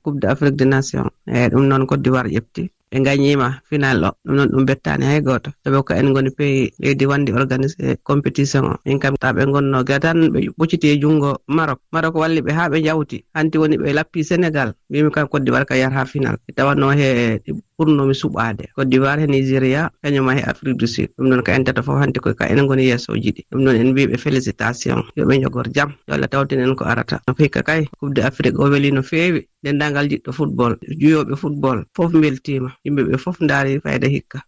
Coupe 0.03 0.19
d' 0.19 0.25
afrique 0.25 0.55
de 0.57 0.65
nation 0.65 1.05
eyi 1.27 1.49
ɗum 1.49 1.67
noon 1.67 1.85
côte 1.85 2.01
d'ivoire 2.01 2.29
ƴefti. 2.29 2.69
ɓe 2.91 2.99
gañima 3.05 3.61
final 3.69 4.03
o 4.03 4.09
ɗum 4.25 4.35
noon 4.35 4.49
ɗum 4.51 4.65
bettani 4.65 5.05
hay 5.05 5.21
goto 5.21 5.49
saabi 5.63 5.83
ko 5.87 5.93
en 5.93 6.13
goni 6.13 6.29
peyi 6.37 6.71
leydi 6.79 7.05
wandi 7.05 7.31
organisé 7.31 7.95
compétition 8.03 8.63
o. 8.65 8.75
Min 8.85 8.99
kam 8.99 9.15
taɓe 9.15 9.45
gonno 9.51 9.83
ga 9.83 9.99
tan 9.99 10.29
ɓe 10.33 10.39
ɓocciti 10.57 10.87
e 10.93 10.99
junggo 11.01 11.37
marok. 11.47 11.79
Marok 11.91 12.15
walli 12.15 12.41
ɓe 12.41 12.51
ha 12.51 12.69
ɓe 12.69 12.83
jawti 12.83 13.23
hanti 13.33 13.57
woni 13.57 13.77
ɓe 13.77 13.93
lappi 13.93 14.23
sénégal. 14.23 14.73
Mbimi 14.89 15.11
kam 15.11 15.27
côte 15.27 15.43
d'ivoire 15.45 15.65
ka 15.65 15.75
yar 15.77 15.91
ha 15.93 16.05
final. 16.05 16.35
Tawanno 16.55 16.91
he 16.91 17.39
ɓurnomi 17.81 18.13
suɓade 18.13 18.69
cote 18.75 18.89
d'ivoire 18.89 19.21
he 19.21 19.27
nigéria 19.27 19.89
kañuma 20.03 20.35
he 20.37 20.41
afrique 20.45 20.77
du 20.77 20.87
sud. 20.87 21.09
Ɗum 21.17 21.27
noon 21.29 21.41
ko 21.43 21.51
entata 21.51 21.81
fof 21.81 21.97
hannde 22.01 22.19
koye 22.21 22.35
ka 22.35 22.45
enen 22.45 22.67
goni 22.67 22.85
yeesoji 22.85 23.31
ɗi. 23.35 23.41
Ɗum 23.51 23.61
noon 23.63 23.75
en 23.75 23.91
mbiɓe 23.91 24.17
félicitation. 24.17 25.03
Yoɓe 25.17 25.41
jogor 25.41 25.67
jaam 25.75 25.89
yo 26.07 26.13
allah 26.15 26.27
tawtin 26.29 26.61
en 26.61 26.75
ko 26.75 26.85
arata. 26.85 27.19
Hikka 27.39 27.63
kay 27.63 27.87
coupe 27.99 28.13
de 28.13 28.21
afrique 28.21 28.59
o 28.59 28.69
weeli 28.69 28.91
no 28.91 29.01
feewi. 29.01 29.47
Dendagal 29.63 30.07
jiɗɗo 30.09 30.31
football 30.31 30.77
juyoɓe 30.99 31.35
football 31.35 31.83
fof 31.95 32.11
beltima 32.11 32.69
yimɓeɓe 32.85 33.17
fof 33.17 33.37
daari 33.41 33.79
fayda 33.81 34.07
hikka. 34.07 34.39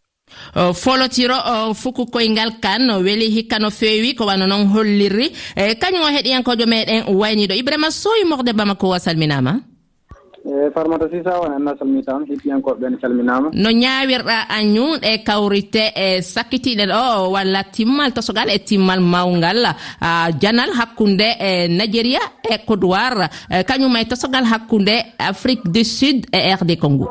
Folotiro 0.74 1.38
fuku 1.74 2.06
koyngal 2.06 2.60
kan 2.62 2.90
weeli 3.04 3.30
hikka 3.30 3.60
no 3.60 3.70
feewi 3.70 4.16
ko 4.16 4.26
wano 4.26 4.48
noon 4.48 4.68
hollirri. 4.68 5.32
E 5.56 5.76
kañum 5.76 6.04
o 6.06 6.10
heɗiyankojo 6.10 6.66
meɗen 6.66 7.06
wayniɗo 7.10 7.54
ibrahima 7.58 7.92
soyi 7.92 8.26
morde 8.26 8.54
bamako 8.54 8.90
wa 8.90 9.00
salminama 9.00 9.73
eyi 10.46 10.72
farmata 10.76 11.08
sisa 11.10 11.40
won 11.40 11.54
anna 11.56 11.76
salmitam 11.80 12.26
hippiyankoɓe 12.28 12.90
ne 12.90 12.98
calminama. 12.98 13.50
No 13.54 13.70
ñawirɗa 13.72 14.38
añum 14.50 15.00
e 15.02 15.24
kawrite 15.24 15.84
e 15.96 16.22
sakkitiɗen 16.22 16.90
ɗo 16.92 17.32
walla 17.32 17.64
timmal 17.64 18.12
tosogal 18.14 18.50
e 18.50 18.60
timmal 18.60 19.00
mawgal. 19.00 19.64
Janal 20.42 20.72
hakkude 20.76 21.28
e 21.40 21.68
nigéria 21.68 22.20
e 22.44 22.58
kodowir 22.68 23.30
kañum 23.68 23.96
e 23.96 24.06
tosogal 24.06 24.44
hakkude 24.46 25.16
afrique 25.18 25.64
du 25.72 25.84
sud 25.84 26.28
e 26.32 26.54
rd 26.56 26.78
congo. 26.80 27.08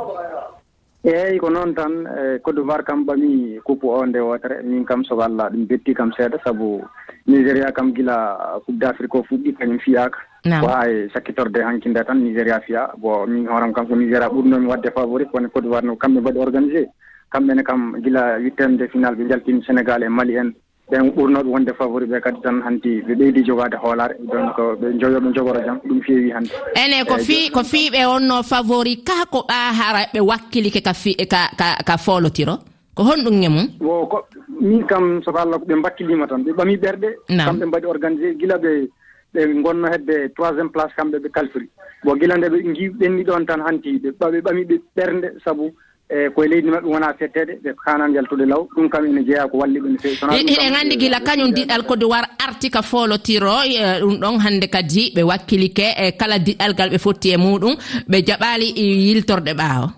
Eeyi 1.05 1.39
ko 1.41 1.51
noon 1.51 1.75
tan 1.75 2.07
e, 2.07 2.39
côte 2.39 2.57
d'ivoire 2.57 2.85
kam 2.85 3.03
ɓami 3.05 3.59
coupe 3.65 3.85
o 3.85 4.07
nde 4.07 4.21
wotere. 4.21 4.63
Min 4.63 4.85
kam 4.85 5.03
soko 5.05 5.23
allah 5.23 5.51
ɗum 5.51 5.67
betti 5.67 5.95
kam 5.95 6.13
seeɗa 6.13 6.39
sabu 6.45 6.81
nigéria 7.27 7.73
kam 7.73 7.93
gila 7.93 8.61
coupe 8.65 8.79
d' 8.79 8.85
afrique 8.85 9.15
o 9.17 9.25
fuɗɗi 9.25 9.57
kañum 9.59 9.79
fiyaka 9.81 10.19
wawa 10.45 10.89
e 10.91 11.09
sakkitorde 11.15 11.63
hankinde 11.63 12.05
tan 12.05 12.19
nigéria 12.23 12.61
fiya. 12.67 12.91
Bon 12.99 13.27
min 13.27 13.47
hooram 13.47 13.73
kam 13.73 13.87
ko 13.87 13.95
nigéria 13.97 14.29
ɓurnomi 14.29 14.67
wadde 14.67 14.91
favori 14.95 15.27
kono 15.27 15.49
côte 15.49 15.63
d'ivoire 15.65 15.85
no 15.85 15.95
kamɓe 15.97 16.21
mbaɗi 16.21 16.39
organisé. 16.39 16.87
Kamɓene 17.33 17.63
kam 17.63 17.97
gila 18.03 18.39
huitaine 18.39 18.77
de 18.77 18.89
final 18.89 19.15
ɓe 19.15 19.29
jaltini 19.29 19.63
sénégal 19.65 20.03
e 20.03 20.09
mali 20.09 20.37
en. 20.37 20.51
Ɓen 20.91 21.11
ɓurnoɓe 21.15 21.47
wonde 21.49 21.73
favori 21.79 22.07
ɓe 22.07 22.21
kadi 22.21 22.41
tan 22.43 22.61
hanti 22.67 23.01
ɓe 23.07 23.15
ɓeydi 23.15 23.45
jogade 23.47 23.77
hoolare 23.83 24.15
donc 24.21 24.57
ɓe 24.81 24.99
joyoɓe 25.01 25.33
jogoro 25.35 25.61
jam 25.65 25.79
ɗum 25.87 26.01
feewi 26.03 26.31
hannde. 26.33 26.51
Ene 26.75 27.05
ko 27.07 27.17
fi 27.19 27.49
ko 27.51 27.61
fiiɓe 27.63 28.05
wonno 28.07 28.43
favori 28.43 29.03
ka 29.05 29.25
ko 29.31 29.47
ɓa 29.49 29.73
hara 29.73 30.05
ɓe 30.13 30.21
wakkilike 30.21 30.83
ka 30.83 30.93
fi 30.93 31.15
ka 31.27 31.49
ka 31.57 31.77
ka 31.87 31.97
folotiro 31.97 32.59
ko 32.95 33.03
honɗum 33.05 33.43
e 33.43 33.49
mum? 33.49 33.69
O 33.81 34.07
ko 34.07 34.27
min 34.61 34.85
kam 34.87 35.23
soko 35.25 35.39
allah 35.39 35.59
ko 35.59 35.65
ɓe 35.65 35.75
mbakkilima 35.77 36.27
tan 36.27 36.43
ɓe 36.45 36.53
ɓami 36.53 36.77
ɓerɗe. 36.77 37.09
Kamɓe 37.47 37.65
mbaɗi 37.67 37.87
organisé 37.87 38.35
gila 38.37 38.59
ɓe 38.59 38.89
ɓe 39.35 39.63
gonno 39.63 39.89
hedde 39.89 40.29
troisiéme 40.37 40.71
place 40.73 40.95
kamɓe 40.97 41.19
ɓe 41.19 41.29
kalfiri. 41.31 41.69
Bon 42.05 42.17
gila 42.19 42.37
nde 42.37 42.49
ɓe 42.49 42.59
gi 42.75 42.89
ɓenni 42.89 43.25
ɗon 43.25 43.47
tan 43.47 43.61
hanti 43.67 43.99
ɓe 43.99 44.11
ɓe 44.19 44.41
ɓami 44.41 44.65
ɓe 44.65 44.77
ɓernde 44.97 45.29
saabu 45.45 45.73
e 46.13 46.29
koye 46.35 46.49
leydi 46.49 46.69
maɓɓe 46.71 46.89
wona 46.93 47.15
fettede 47.19 47.55
ɓe 47.65 47.71
kanan 47.85 48.13
yaltude 48.15 48.45
law. 48.47 48.67
Ɗum 48.77 48.89
kam 48.91 49.07
ene 49.07 49.25
jeeya 49.25 49.49
ko 49.49 49.59
walli 49.59 49.81
ɓene 49.81 49.99
fewi 49.99 50.17
eɗen 50.17 50.75
anndi 50.77 50.97
gila 50.97 51.21
kañum 51.21 51.53
diɗal 51.53 51.87
côte 51.87 52.01
d'ivoire 52.01 52.29
arti 52.47 52.71
ka 52.71 52.83
folotiro 52.83 53.63
e, 53.65 54.01
ɗum 54.01 54.17
ɗon 54.21 54.39
hannde 54.45 54.67
kadi 54.69 55.13
ɓe 55.17 55.23
wakkilike 55.23 55.87
e 55.97 56.13
kala 56.13 56.39
diɗal 56.39 56.73
ngal 56.75 56.91
ɓe 56.91 56.99
fotti 56.99 57.33
e 57.33 57.37
muɗum 57.37 57.75
ɓe 58.11 58.19
jaɓali 58.27 58.69
e, 58.77 58.85
yiltorde 59.07 59.53
ɓaawo. 59.57 59.89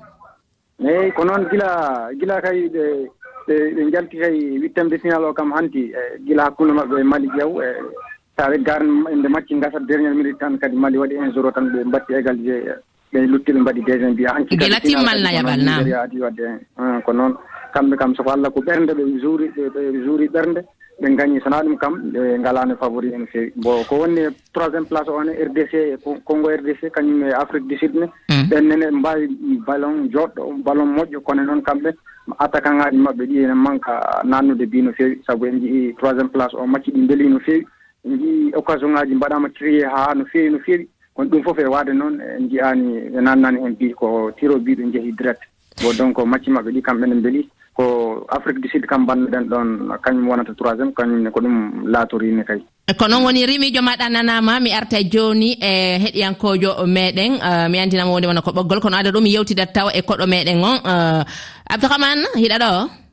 Eyyi 0.84 1.12
ko 1.16 1.24
noon 1.24 1.48
gila 1.50 1.68
gila 2.20 2.40
kay 2.42 2.68
ɓe 2.68 2.84
ɓe 3.48 3.90
jalti 3.92 4.16
kay 4.18 4.36
huittemde 4.58 4.98
final 4.98 5.24
o 5.24 5.32
kam 5.32 5.52
hanti 5.52 5.90
e 5.90 6.02
gila 6.26 6.44
hakkunde 6.44 6.72
maɓɓe 6.72 7.00
e 7.00 7.04
mali 7.04 7.28
ƴew 7.28 7.62
e 7.62 7.68
tawi 8.36 8.58
garno 8.62 9.10
inde 9.10 9.28
macci 9.28 9.54
gasa 9.60 9.78
derniére 9.80 10.14
minute 10.14 10.38
tan 10.38 10.58
kadi 10.58 10.76
mali 10.76 10.98
waɗi 10.98 11.16
un 11.16 11.32
zéro 11.32 11.50
tan 11.52 11.70
ɓe 11.70 11.84
mbatti 11.84 12.14
égalisé 12.14 12.56
ɓe 13.12 13.26
lutti 13.26 13.52
ɓe 13.52 13.60
mbaɗi 13.60 13.80
deuxiéme 13.86 14.12
mbiya 14.12 14.34
hanki 14.34 14.56
timmal 14.58 15.22
layabal 15.22 15.62
nam 15.62 15.80
adi 16.02 16.20
wadde 16.20 16.46
ko 17.04 17.12
noon. 17.12 17.34
Kamɓe 17.74 17.96
kam 17.96 18.14
soko 18.14 18.30
allah 18.30 18.50
ko 18.50 18.60
ɓernde 18.60 18.94
ɓe 18.94 19.20
juuri 19.20 19.50
ɓe 19.56 20.04
juuri 20.04 20.28
ɓernde 20.28 20.62
ɓe 21.00 21.16
gañi. 21.16 21.40
Sona 21.42 21.62
ɗum 21.62 21.76
kam 21.76 21.94
ɓe 22.12 22.38
ngalano 22.38 22.76
favori 22.76 23.12
en 23.14 23.26
fewi. 23.26 23.52
Bon 23.56 23.82
ko 23.88 23.96
wonni 24.02 24.22
troisiéme 24.52 24.86
place 24.86 25.08
one 25.08 25.30
rdc 25.30 25.74
e 25.74 25.96
congo 26.24 26.50
rdc 26.50 26.90
kañum 26.94 27.22
e 27.22 27.32
afrique 27.34 27.66
du 27.68 27.78
sud 27.78 27.94
ne. 27.94 28.06
Ɓen 28.50 28.62
nene 28.68 28.86
ɓe 28.86 28.98
mbawi 28.98 29.28
ballon 29.66 30.08
joɗɗo 30.12 30.62
ballon 30.64 30.94
moƴƴo 30.94 31.20
kono 31.22 31.42
noon 31.42 31.62
kamɓe 31.62 31.90
attaquant 32.38 32.76
ngaji 32.76 32.96
mabɓe 32.98 33.26
ɗi 33.26 33.38
ene 33.44 33.54
manque 33.54 33.90
nannude 34.24 34.66
bi 34.66 34.82
no 34.82 34.92
feewi 34.92 35.20
saabu 35.26 35.46
en 35.46 35.58
jii 35.60 35.94
troisiéme 35.98 36.30
place 36.30 36.54
o 36.54 36.66
macci 36.66 36.90
ɗi 36.90 37.06
beeli 37.06 37.28
no 37.28 37.38
feewi 37.40 37.66
jii 38.04 38.52
occasion 38.54 38.90
ngaji 38.92 39.14
mbaɗama 39.14 39.48
trié 39.48 39.84
ha 39.88 40.14
no 40.14 40.24
fewi 40.24 40.50
no 40.50 40.58
fewi 40.58 40.88
kono 41.14 41.30
ɗum 41.30 41.42
foof 41.42 41.58
e 41.58 41.64
waade 41.64 41.92
noon 41.92 42.20
e 42.20 42.24
e 42.24 42.36
en 42.38 42.48
jiyani 42.50 43.10
ɓe 43.14 43.20
nannani 43.22 43.58
hen 43.62 43.72
mbi 43.72 43.94
ko 43.94 44.30
tiro 44.38 44.58
biɗo 44.58 44.92
jeehi 44.92 45.12
direct. 45.12 45.42
Bo 45.82 45.92
donc 45.92 46.18
macci 46.26 46.50
maɓɓe 46.50 46.70
ɗi 46.72 46.82
kamɓe 46.82 47.06
ne 47.06 47.14
beeli 47.20 47.48
ko 47.74 48.26
afrique 48.30 48.60
du 48.60 48.68
sud 48.68 48.86
kam 48.86 49.06
bannoɗen 49.06 49.48
ɗon 49.48 49.98
kañum 50.02 50.28
wonata 50.28 50.54
troisiéme 50.54 50.92
kañumne 50.92 51.30
ko 51.30 51.40
ɗum 51.40 51.86
laatorine 51.86 52.44
kay. 52.44 52.60
Ko 52.98 53.08
noon 53.08 53.24
woni 53.24 53.46
rimijo 53.46 53.82
maɗa 53.82 54.08
nanama 54.10 54.60
mi 54.60 54.70
arta 54.72 55.02
joni 55.02 55.56
e 55.60 55.98
heɗiyankojo 55.98 56.86
meɗen 56.86 57.40
mi 57.70 57.78
andinama 57.78 58.12
wonde 58.12 58.26
wona 58.26 58.42
ko 58.42 58.50
ɓoggol. 58.50 58.80
Kono 58.80 58.96
aɗa 58.96 59.10
ɗo 59.10 59.20
mi 59.22 59.34
yewtidat 59.34 59.72
taw 59.72 59.88
e 59.90 60.02
koɗo 60.02 60.26
meɗen 60.26 60.62
on. 60.62 60.78
Abdourahmane 61.70 62.26
hiɗa 62.36 62.58
ɗo? 62.58 63.03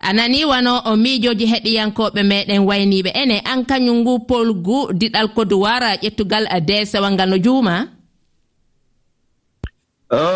a 0.00 0.12
nani 0.12 0.44
wano 0.44 0.82
o 0.90 0.96
miijoji 0.96 1.46
heɗiyankoɓe 1.52 2.20
meɗen 2.30 2.60
wayniɓe 2.68 3.10
ene 3.22 3.36
an 3.44 3.60
kañum 3.68 3.98
ngu 4.02 4.18
polgu 4.28 4.78
diɗal 5.00 5.28
koduwara 5.34 5.90
ƴettugal 6.02 6.44
desewal 6.68 7.12
ngal 7.14 7.28
no 7.30 7.36
juuma. 7.44 7.74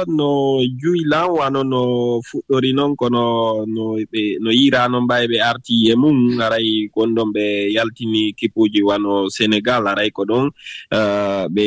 no 0.06 0.61
juylan 0.80 1.28
wano 1.30 1.62
no 1.64 2.21
fuɗɗori 2.25 2.73
noon 2.73 2.97
kono 2.97 3.64
no 3.66 3.97
ɓe 4.12 4.38
no 4.40 4.50
yirano 4.50 5.00
mbawi 5.00 5.26
ɓe 5.28 5.40
arti 5.40 5.90
e 5.92 5.95
mum 5.95 6.40
aray 6.40 6.88
gonɗon 6.95 7.33
ɓe 7.33 7.73
yaltini 7.75 8.33
kipuji 8.33 8.83
wano 8.83 9.28
sénégal 9.28 9.87
aray 9.87 10.11
ko 10.11 10.25
ɗon 10.25 10.49
uh, 10.92 11.45
ɓe 11.52 11.66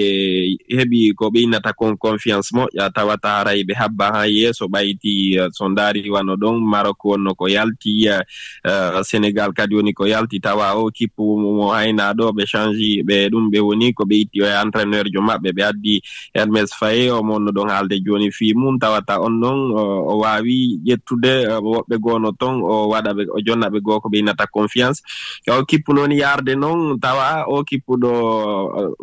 heɓi 0.73 1.13
ko 1.13 1.29
ɓe 1.29 1.39
innata 1.43 1.73
kon 1.73 1.95
confiance 1.97 2.49
moƴƴa 2.51 2.89
tawata 2.93 3.29
aray 3.45 3.63
ɓe 3.63 3.73
habba 3.77 4.11
ha 4.11 4.25
yeeso 4.27 4.65
ɓayti 4.67 5.37
uh, 5.39 5.49
so 5.53 5.69
daari 5.69 6.09
wano 6.09 6.35
ɗon. 6.35 6.57
Marok 6.59 7.05
wonno 7.05 7.35
ko 7.35 7.45
yalti 7.47 8.09
uh, 8.09 9.01
sénégal 9.05 9.53
kadi 9.53 9.75
woni 9.75 9.93
ko 9.93 10.05
yalti. 10.05 10.39
Tawa 10.41 10.73
o 10.75 10.89
kippu 10.89 11.37
mo 11.37 11.69
hayna 11.71 12.13
ɗo 12.13 12.31
ɓe 12.33 12.45
changi 12.47 13.03
ɓe 13.03 13.29
ɗum 13.29 13.51
ɓe 13.51 13.59
woni 13.59 13.93
ko 13.93 14.03
ɓe 14.05 14.15
itti 14.21 14.41
o 14.41 14.45
e 14.45 14.53
entraîneur 14.63 15.05
jo 15.13 15.21
maɓɓe. 15.21 15.51
Ɓe 15.53 15.61
addi 15.63 16.01
hermes 16.33 16.73
faye 16.73 17.11
o 17.11 17.21
mo 17.23 17.37
ɗon 17.39 17.69
haalde 17.69 17.98
joni 18.05 18.31
fi 18.31 18.53
mum 18.53 18.79
tawata 18.79 19.19
on 19.21 19.39
noon 19.39 19.71
o 19.75 20.19
wawi 20.19 20.79
ƴettude 20.85 21.47
woɓɓe 21.61 21.95
gono 21.99 22.31
ton 22.31 22.61
o 22.63 22.89
waɗa 22.89 23.13
ɓe 23.13 23.23
o 23.35 23.39
jonna 23.45 23.69
ɓe 23.69 23.79
goo 23.81 23.99
ko 23.99 24.09
ɓe 24.09 24.17
yinata 24.17 24.47
confiance. 24.47 25.01
O 25.49 25.63
kippu 25.65 25.93
noon 25.93 26.11
yarde 26.11 26.55
noon 26.55 26.99
tawa 26.99 27.45
o 27.47 27.63
kippuɗo 27.63 28.11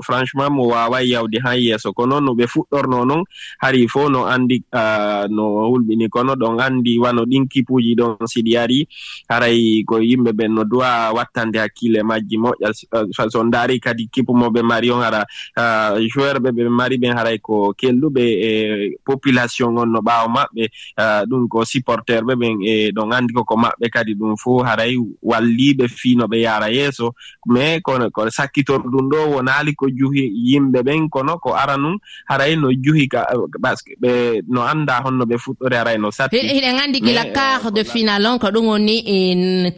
franchement 0.02 0.50
mo 0.50 0.68
wawai 0.68 1.08
yawde 1.10 1.38
han 1.44 1.58
yeeso 1.58 1.92
ko 1.92 2.06
noon 2.06 2.24
no 2.24 2.34
ɓe 2.34 2.46
fuɗɗorno 2.46 3.04
noon 3.06 3.24
hari 3.58 3.88
fo 3.88 4.08
no 4.08 4.24
andi 4.26 4.62
no 5.30 5.68
hulɓini 5.70 6.08
kono 6.08 6.34
ɗon 6.34 6.60
andi 6.60 6.98
wano 6.98 7.24
ɗin 7.24 7.48
kipuji 7.48 7.94
ɗon 7.96 8.16
siɗi 8.26 8.52
yari. 8.52 8.88
Haray 9.28 9.84
ko 9.84 9.98
yimɓe 10.00 10.32
ɓen 10.32 10.54
no 10.54 10.64
duwa 10.64 11.12
wattande 11.12 11.56
hakkille 11.58 12.02
majji 12.02 12.36
moƴƴa 12.38 12.72
so 13.30 13.42
daari 13.44 13.80
kadi 13.80 14.08
kipumoɓe 14.12 14.62
mari 14.62 14.90
on 14.90 15.02
hara 15.02 15.24
joueur 16.08 16.38
ɓe 16.40 16.50
ɓe 16.52 16.68
mari 16.70 16.96
ɓen 16.98 17.14
haray 17.16 17.38
ko 17.38 17.74
kelluɓe 17.74 18.20
e 18.20 18.50
population 19.04 19.78
on 19.78 19.86
no 19.92 20.00
ɓaawo 20.00 20.28
maɓɓe 20.28 20.64
ɗum 21.28 21.48
ko 21.48 21.64
supporteur 21.64 22.22
ɓe 22.24 22.34
ɓen 22.34 22.54
e 22.64 22.90
ɗon 22.92 23.12
anndi 23.12 23.32
koko 23.34 23.56
maɓɓe 23.56 23.86
kadi 23.90 24.14
ɗum 24.14 24.36
fof 24.36 24.66
haray 24.66 24.96
walliiɓe 25.22 25.88
fii 25.88 26.16
no 26.16 26.26
ɓe 26.26 26.40
yaara 26.40 26.68
yeeso. 26.70 27.12
Mais 27.46 27.80
kono 27.80 28.10
ko 28.10 28.28
sakkitor 28.30 28.82
ɗum 28.82 29.08
ɗo 29.10 29.18
wonaali 29.36 29.74
ko 29.74 29.86
juhi 29.88 30.30
yimɓe 30.48 30.82
ɓen 30.82 31.08
kono 31.08 31.38
ko 31.38 31.54
ara 31.54 31.76
nun 31.76 31.98
haray 32.28 32.56
no 32.56 32.68
juhi 32.72 33.08
ka 33.08 33.26
parceque 33.62 33.96
ɓe 34.00 34.42
no 34.48 34.62
annda 34.62 35.02
honno 35.04 35.24
ɓe 35.24 35.36
fuɗɗore 35.38 35.76
haray 35.76 35.98
no 35.98 36.10
satti. 36.10 36.38
Hiɗen 36.38 36.78
anndi 36.78 37.00
gila 37.00 37.24
quart 37.32 37.66
euh, 37.66 37.70
de 37.70 37.84
final 37.84 38.26
on 38.26 38.38
ko 38.38 38.48
ɗum 38.48 38.66
woni 38.66 38.96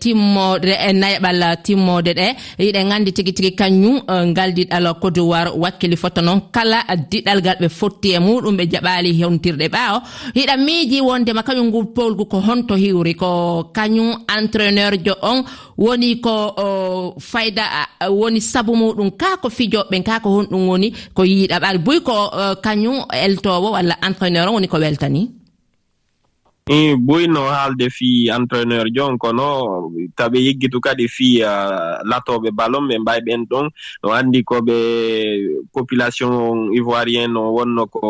timmoɗe 0.00 0.72
e 0.88 0.92
nayɓal 0.92 1.62
timmode 1.62 2.14
ɗe. 2.14 2.26
Hiɗen 2.58 2.92
anndi 2.92 3.12
tigi 3.12 3.32
tigi 3.32 3.54
kañum 3.56 4.00
ngal 4.08 4.52
diɗal 4.54 4.94
d'ivoire 5.18 5.50
wakkili 5.56 5.96
fotta 5.96 6.22
noon 6.22 6.40
kala 6.52 6.84
diɗal 7.10 7.40
ngal 7.42 7.56
ɓe 7.60 7.68
fotti 7.68 8.14
e 8.14 8.18
muɗum 8.18 8.56
ɓe 8.56 8.64
jaɓa 8.72 8.97
baali 8.98 9.22
hontirɗe 9.22 9.66
ɓaawo 9.74 9.98
hiɗa 10.34 10.54
miiji 10.56 11.00
wondema 11.00 11.42
kañum 11.42 11.66
ngu 11.68 11.80
polgu 11.94 12.24
ko 12.26 12.40
honto 12.40 12.74
hiwri 12.74 13.14
ko 13.14 13.30
kañum 13.76 14.10
entraîneur 14.36 14.92
jo 15.04 15.14
on 15.22 15.42
woni 15.78 16.20
ko 16.20 16.34
fayda 17.20 17.64
woni 18.10 18.40
sabu 18.40 18.72
muɗum 18.76 19.10
ka 19.20 19.36
ko 19.42 19.48
fijoɓe 19.48 20.02
ka 20.04 20.20
ko 20.20 20.28
honɗum 20.36 20.68
woni 20.68 20.92
ko 21.14 21.22
yiiɗa 21.24 21.58
ɓaali 21.62 21.78
boyi 21.78 22.00
ko 22.00 22.14
kañum 22.62 22.96
eltowo 23.24 23.70
walla 23.72 23.94
entraîneur 24.06 24.48
on 24.48 24.54
woni 24.54 24.68
ko 24.68 24.78
weltani. 24.78 25.30
i 26.68 26.96
boyno 26.96 27.48
haalde 27.48 27.88
fi 27.90 28.28
entraîneur 28.28 28.90
jon 28.92 29.16
kono 29.18 29.90
taɓe 30.16 30.38
yeggitu 30.44 30.80
kadi 30.80 31.08
fi 31.08 31.40
uh, 31.42 32.04
latoɓe 32.04 32.50
ballon 32.52 32.88
ɓe 32.88 32.98
mbawi 32.98 33.20
ɓen 33.24 33.46
ɗon. 33.48 33.70
No 34.02 34.12
andi 34.12 34.44
koɓe 34.44 34.76
population 35.72 36.68
ivoirien 36.74 37.32
no 37.32 37.52
wonno 37.56 37.86
ko 37.86 38.00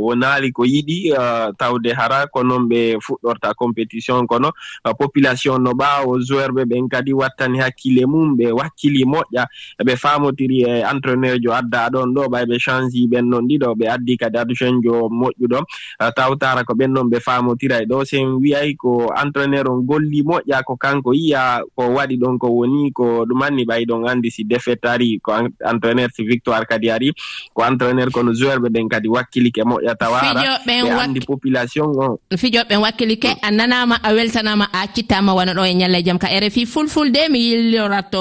wonaali 0.00 0.52
ko 0.52 0.64
yiɗi 0.64 1.12
uh, 1.12 1.52
tawde 1.58 1.92
hara 1.92 2.26
ko 2.26 2.42
noon 2.42 2.68
ɓe 2.68 2.96
fuɗɗorta 3.04 3.54
compétition 3.54 4.26
kono. 4.26 4.48
Uh, 4.84 4.94
population 4.96 5.58
no 5.58 5.72
ɓaawo 5.74 6.20
joueur 6.24 6.52
ɓe 6.52 6.64
ɓen 6.64 6.88
kadi 6.88 7.12
wattani 7.12 7.58
hakkille 7.58 8.06
mum 8.06 8.36
ɓe 8.36 8.52
wakkili 8.52 9.04
moƴƴa 9.04 9.44
ɓe 9.84 9.96
famotiri 9.96 10.62
e 10.64 10.84
entraîneur 10.88 11.36
jo 11.42 11.52
adda 11.52 11.90
ɗon 11.90 12.14
ɗo 12.14 12.28
ɓay 12.32 12.46
ɓe 12.46 12.58
change 12.58 12.96
ɓen 13.10 13.28
noon 13.28 13.44
ɗiɗo 13.46 13.74
ɓe 13.76 13.86
addi 13.92 14.16
kadi 14.16 14.38
adjoint 14.38 14.80
jo 14.82 15.08
moƴƴuɗo 15.08 15.58
uh, 16.00 16.10
tawtara 16.16 16.64
ko 16.64 16.72
ɓen 16.74 16.88
noon 16.92 17.10
ɓe 17.10 17.20
famotira 17.20 17.82
e 17.82 17.89
ɗo 17.90 18.04
sen 18.06 18.38
wiyay 18.38 18.74
ko 18.78 19.10
entraineur 19.22 19.66
on 19.70 19.82
golli 19.82 20.22
moƴƴa 20.22 20.62
ko 20.62 20.76
kanko 20.76 21.10
yiya 21.14 21.62
ko 21.74 21.82
waɗi 21.98 22.16
ɗon 22.22 22.38
ko 22.38 22.46
woni 22.48 22.92
ko 22.94 23.26
ɗumanni 23.26 23.64
ɓay 23.66 23.84
ɗon 23.86 24.06
anndi 24.08 24.30
si 24.30 24.44
défaite 24.44 24.86
ari 24.86 25.18
ko 25.18 25.32
entraineur 25.66 26.10
si 26.14 26.22
victoire 26.22 26.64
kadi 26.70 26.90
ari 26.90 27.10
ko 27.54 27.64
entraineur 27.66 28.10
kono 28.14 28.32
joueur 28.32 28.58
ɓe 28.62 28.68
ɓen 28.70 28.88
kadi 28.88 29.08
wakkilike 29.08 29.62
moƴƴa 29.66 29.94
wara 30.10 30.58
ɓe 30.66 30.72
anndi 31.02 31.20
population 31.26 31.90
on 31.98 32.16
fijoɓe 32.36 32.76
wakkilike 32.78 33.34
a 33.42 33.50
nanama 33.50 33.96
a 34.02 34.12
weltanama 34.14 34.68
a 34.72 34.82
accittama 34.86 35.34
wona 35.34 35.52
ɗo 35.54 35.64
e 35.66 35.74
ñalle 35.74 35.98
e 35.98 36.04
jaam 36.06 36.18
ka 36.18 36.28
rfi 36.28 36.66
fulfulde 36.66 37.28
mi 37.30 37.38
yillorat 37.50 38.14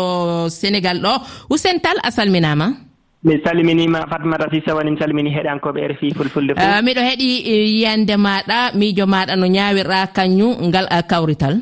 sénégal 0.50 0.98
ɗo. 1.02 1.14
Usen 1.50 1.80
tal 1.80 1.98
a 2.04 2.12
salminama. 2.12 2.89
mi 3.24 3.36
salminima 3.44 4.08
fatimata 4.10 4.48
sisawani 4.52 4.92
mi 4.92 5.00
salmini 5.00 5.30
heɗankoɓe 5.36 5.80
e 5.84 5.88
rfi 5.92 6.08
fulfulde 6.16 6.54
fof 6.56 6.64
ah, 6.64 6.82
miɗo 6.82 7.02
heeɗi 7.08 7.30
eh, 7.54 7.68
yiyande 7.76 8.16
maɗa 8.18 8.60
miijo 8.80 9.06
maɗa 9.14 9.36
no 9.36 9.46
ñawirɗa 9.48 10.00
kañum 10.16 10.56
ngal 10.68 10.86
ah, 10.90 11.04
kawrital. 11.04 11.56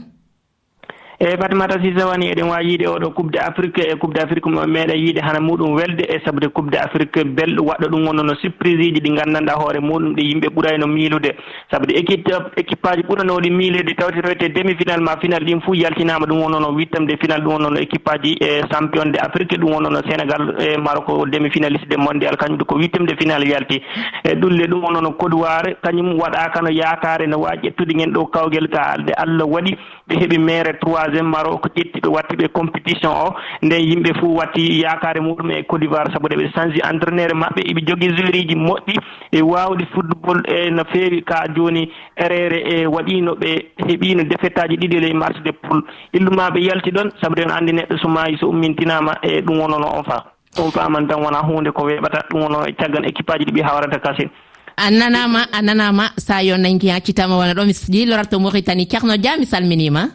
eyyi 1.19 1.37
Fatimata 1.37 1.81
Sise 1.81 2.03
wani 2.05 2.29
eɗen 2.29 2.45
wawi 2.49 2.67
yiide 2.69 2.85
oɗo 2.87 3.09
coupe 3.15 3.31
:fra 3.33 3.41
d' 3.41 3.49
afrique 3.49 3.79
e 3.81 3.95
coupe 3.97 4.13
d' 4.13 4.19
afrique 4.21 4.45
:fra 4.53 4.67
meeɗa 4.67 4.93
yiide 4.95 5.19
hana 5.21 5.39
muɗum 5.39 5.73
welde 5.73 6.03
e 6.05 6.19
sabude 6.23 6.49
coupe 6.53 6.69
:fra 6.69 6.77
d' 6.77 6.85
afrique 6.85 7.23
belɗo 7.25 7.63
waɗa 7.65 7.87
ɗum 7.89 8.05
wonnono 8.07 8.35
surprise 8.35 8.77
:fra 8.77 9.01
ɗi 9.01 9.09
gandanɗa 9.17 9.53
hoore 9.57 9.79
muɗum 9.81 10.13
ɗi 10.13 10.21
yimɓe 10.29 10.47
ɓurayno 10.53 10.85
miilude. 10.87 11.33
Sabude 11.71 11.93
équipe 11.97 12.29
équipe 12.57 12.85
aji 12.87 13.01
ɓuranoɗi 13.09 13.49
miilede 13.49 13.95
tawtirete 13.97 14.53
demi 14.53 14.75
final 14.77 15.01
ma 15.01 15.17
final 15.19 15.41
ɗin 15.43 15.59
fo 15.61 15.73
yaltinama 15.73 16.27
ɗum 16.27 16.37
wonnono 16.43 16.71
huitame 16.73 17.17
final 17.19 17.41
ɗum 17.41 17.53
wonnono 17.53 17.79
équipe 17.79 18.07
aji 18.13 18.37
e 18.39 18.61
champion 18.71 19.09
de 19.11 19.17
afrique 19.17 19.57
ɗum 19.57 19.73
wonnono 19.73 19.97
Sénégal 20.07 20.53
e 20.61 20.77
Maroc 20.77 21.09
demi 21.31 21.49
finaliste 21.49 21.87
de 21.89 21.97
mondial 21.97 22.35
:fra 22.37 22.45
kañum 22.45 22.61
ko 22.63 22.75
huitame 22.77 23.09
final 23.19 23.41
yalti. 23.43 23.81
E 24.23 24.35
ɗulle 24.35 24.67
ɗum 24.69 24.83
wonnono 24.83 25.17
Côte 25.17 25.73
kañum 25.81 26.13
waɗaka 26.19 26.61
no 26.61 26.69
yakare 26.69 27.25
no 27.27 27.39
wawi 27.39 27.57
ƴettude 27.63 27.97
gen 27.97 28.13
ɗo 28.13 28.27
kawguel 28.29 28.69
ka 28.69 28.93
alde 28.93 29.13
Allah 29.17 29.47
waɗi. 29.47 29.75
ɓe 30.07 30.15
heeɓi 30.19 30.37
maire 30.39 30.73
troisiéme 30.79 31.29
maro 31.29 31.57
ko 31.57 31.69
ƴetti 31.75 31.99
ɓe 32.01 32.09
watti 32.09 32.35
ɓe 32.35 32.47
compétition 32.53 33.11
o. 33.11 33.35
Nden 33.61 33.81
yimɓe 33.81 34.13
fo 34.19 34.27
watti 34.27 34.81
yakare 34.81 35.19
muɗum 35.21 35.51
e 35.51 35.63
Côte 35.63 35.81
d'Ivoire 35.81 36.11
saabu 36.11 36.27
ɗeɓe 36.27 36.51
changi 36.55 36.79
entraîneur 36.83 37.31
e 37.31 37.35
maɓɓe. 37.35 37.61
Eɓe 37.71 37.81
jogui 37.87 38.09
joueur 38.15 38.29
uji 38.29 38.55
moƴƴi 38.55 38.95
e 39.31 39.41
wawde 39.41 39.85
football 39.93 40.41
e 40.47 40.69
no 40.71 40.83
fewi 40.91 41.23
ka 41.23 41.43
joni 41.55 41.89
erere 42.15 42.59
e 42.65 42.85
waɗino 42.85 43.35
ɓe 43.35 43.49
heeɓino 43.87 44.23
défaite 44.23 44.59
aji 44.59 44.77
ɗiɗi 44.77 44.99
ley 44.99 45.13
marché 45.13 45.41
de 45.43 45.51
poule 45.51 45.83
illumaɓe 46.13 46.59
yalti 46.61 46.91
ɗon 46.91 47.11
sabu 47.21 47.35
ɗen 47.35 47.51
andi 47.51 47.73
neɗɗo 47.73 47.97
so 48.01 48.07
maayi 48.07 48.37
so 48.39 48.49
ummintinama 48.49 49.13
e 49.21 49.41
ɗum 49.41 49.59
wonono 49.59 49.87
on 49.99 50.03
fa 50.03 50.23
on 50.59 50.71
faman 50.71 51.07
tan 51.07 51.21
wona 51.21 51.39
hunde 51.43 51.71
ko 51.71 51.83
weɓata 51.83 52.27
ɗum 52.29 52.41
wono 52.43 52.65
e 52.65 52.71
caggal 52.73 53.05
équipe 53.05 53.29
aji 53.29 53.45
ɗiɓi 53.45 53.61
hawrata 53.61 53.99
kasin 53.99 54.29
a 54.77 54.91
nanama 54.91 55.47
a 55.51 55.61
nanama 55.61 56.11
sa 56.17 56.39
yo 56.41 56.55
nanki 56.57 56.89
ha 56.89 56.99
citama 57.01 57.35
wona 57.37 57.53
ɗo 57.53 57.65
mi 57.65 57.73
jillorata 57.73 58.29
to 58.29 58.39
mouritani 58.39 58.85
ceerno 58.87 59.17
dia 59.17 59.37
mi 59.37 59.45
salminima. 59.45 60.09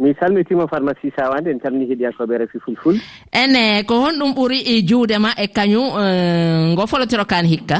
Mi 0.00 0.12
salmitima 0.18 0.66
pharmacie 0.66 1.12
sawande 1.16 1.50
en 1.50 1.60
calmini 1.60 1.86
heɗiyankoɓe 1.86 2.38
refi 2.38 2.58
fulful. 2.58 2.96
Ene 3.32 3.84
ko 3.86 3.94
honɗum 4.02 4.34
ɓuuri 4.34 4.58
e, 4.66 4.82
juudema 4.82 5.30
e 5.38 5.46
kañum 5.46 5.94
e, 6.02 6.72
ngo 6.72 6.86
folotiro 6.86 7.24
kan 7.24 7.46
hikka? 7.46 7.78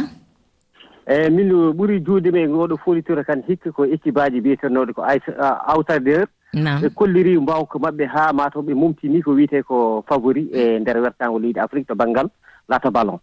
Eyi 1.08 1.30
min 1.30 1.50
ɓuuri 1.74 2.00
juudema 2.06 2.38
e 2.38 2.46
ngoɗo 2.48 2.76
folitiro 2.84 3.24
kan 3.24 3.42
hikka 3.48 3.72
ko 3.72 3.84
équipe 3.84 4.20
aji 4.20 4.40
biyetennoɗo 4.40 4.94
ko 4.94 5.02
awtardeur 5.66 6.26
ɓe 6.54 6.88
kolliri 6.94 7.38
mbawko 7.38 7.78
maɓɓe 7.78 8.06
ha 8.06 8.32
mataw 8.32 8.62
ɓe 8.62 8.74
mumtini 8.74 9.20
ko 9.22 9.32
wiyete 9.32 9.62
ko 9.66 10.04
favori 10.08 10.48
e 10.54 10.78
nder 10.78 11.02
wertago 11.02 11.38
leydi 11.38 11.58
afrique 11.58 11.88
to 11.88 11.94
banggal 11.94 12.30
laata 12.68 12.90
ballon. 12.90 13.18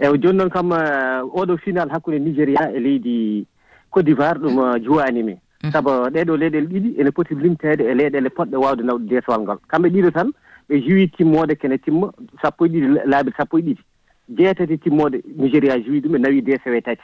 Eyi 0.00 0.18
jooni 0.18 0.38
noon 0.38 0.50
kam 0.50 0.72
eh, 0.72 1.22
oɗo 1.24 1.56
final 1.58 1.88
hakkunde 1.90 2.18
nigéria 2.18 2.70
e 2.74 2.80
leydi 2.80 3.46
côte 3.90 4.04
d'ivoire 4.06 4.38
ɗum 4.38 4.58
eh, 4.58 4.82
juwanimi 4.84 5.36
mm. 5.62 5.72
saabu 5.72 5.90
eh, 5.90 6.10
ɗeɗo 6.12 6.36
leyɗele 6.36 6.66
ɗiɗi 6.66 7.00
ene 7.00 7.10
poti 7.10 7.34
limtede 7.34 7.80
e 7.84 7.94
leyɗele 7.94 8.28
poɗɗe 8.28 8.56
wawde 8.56 8.82
nawde 8.82 9.08
deesowal 9.08 9.40
ngal. 9.42 9.58
Kamɓe 9.68 9.88
ɗiɗo 9.88 10.10
tan 10.10 10.30
ɓe 10.68 10.80
juwi 10.82 11.08
timmode 11.08 11.54
kene 11.58 11.78
timma 11.78 12.12
sappo 12.42 12.66
e 12.66 12.68
ɗiɗi 12.68 13.00
laabi 13.06 13.32
sappo 13.36 13.58
e 13.58 13.62
ɗiɗi. 13.62 13.82
Jeetati 14.28 14.78
timmode 14.78 15.22
nigéria 15.36 15.78
juwi 15.80 16.00
ɗum 16.00 16.12
ɓe 16.12 16.18
nawi 16.18 16.42
deesewe 16.42 16.82
tati. 16.82 17.02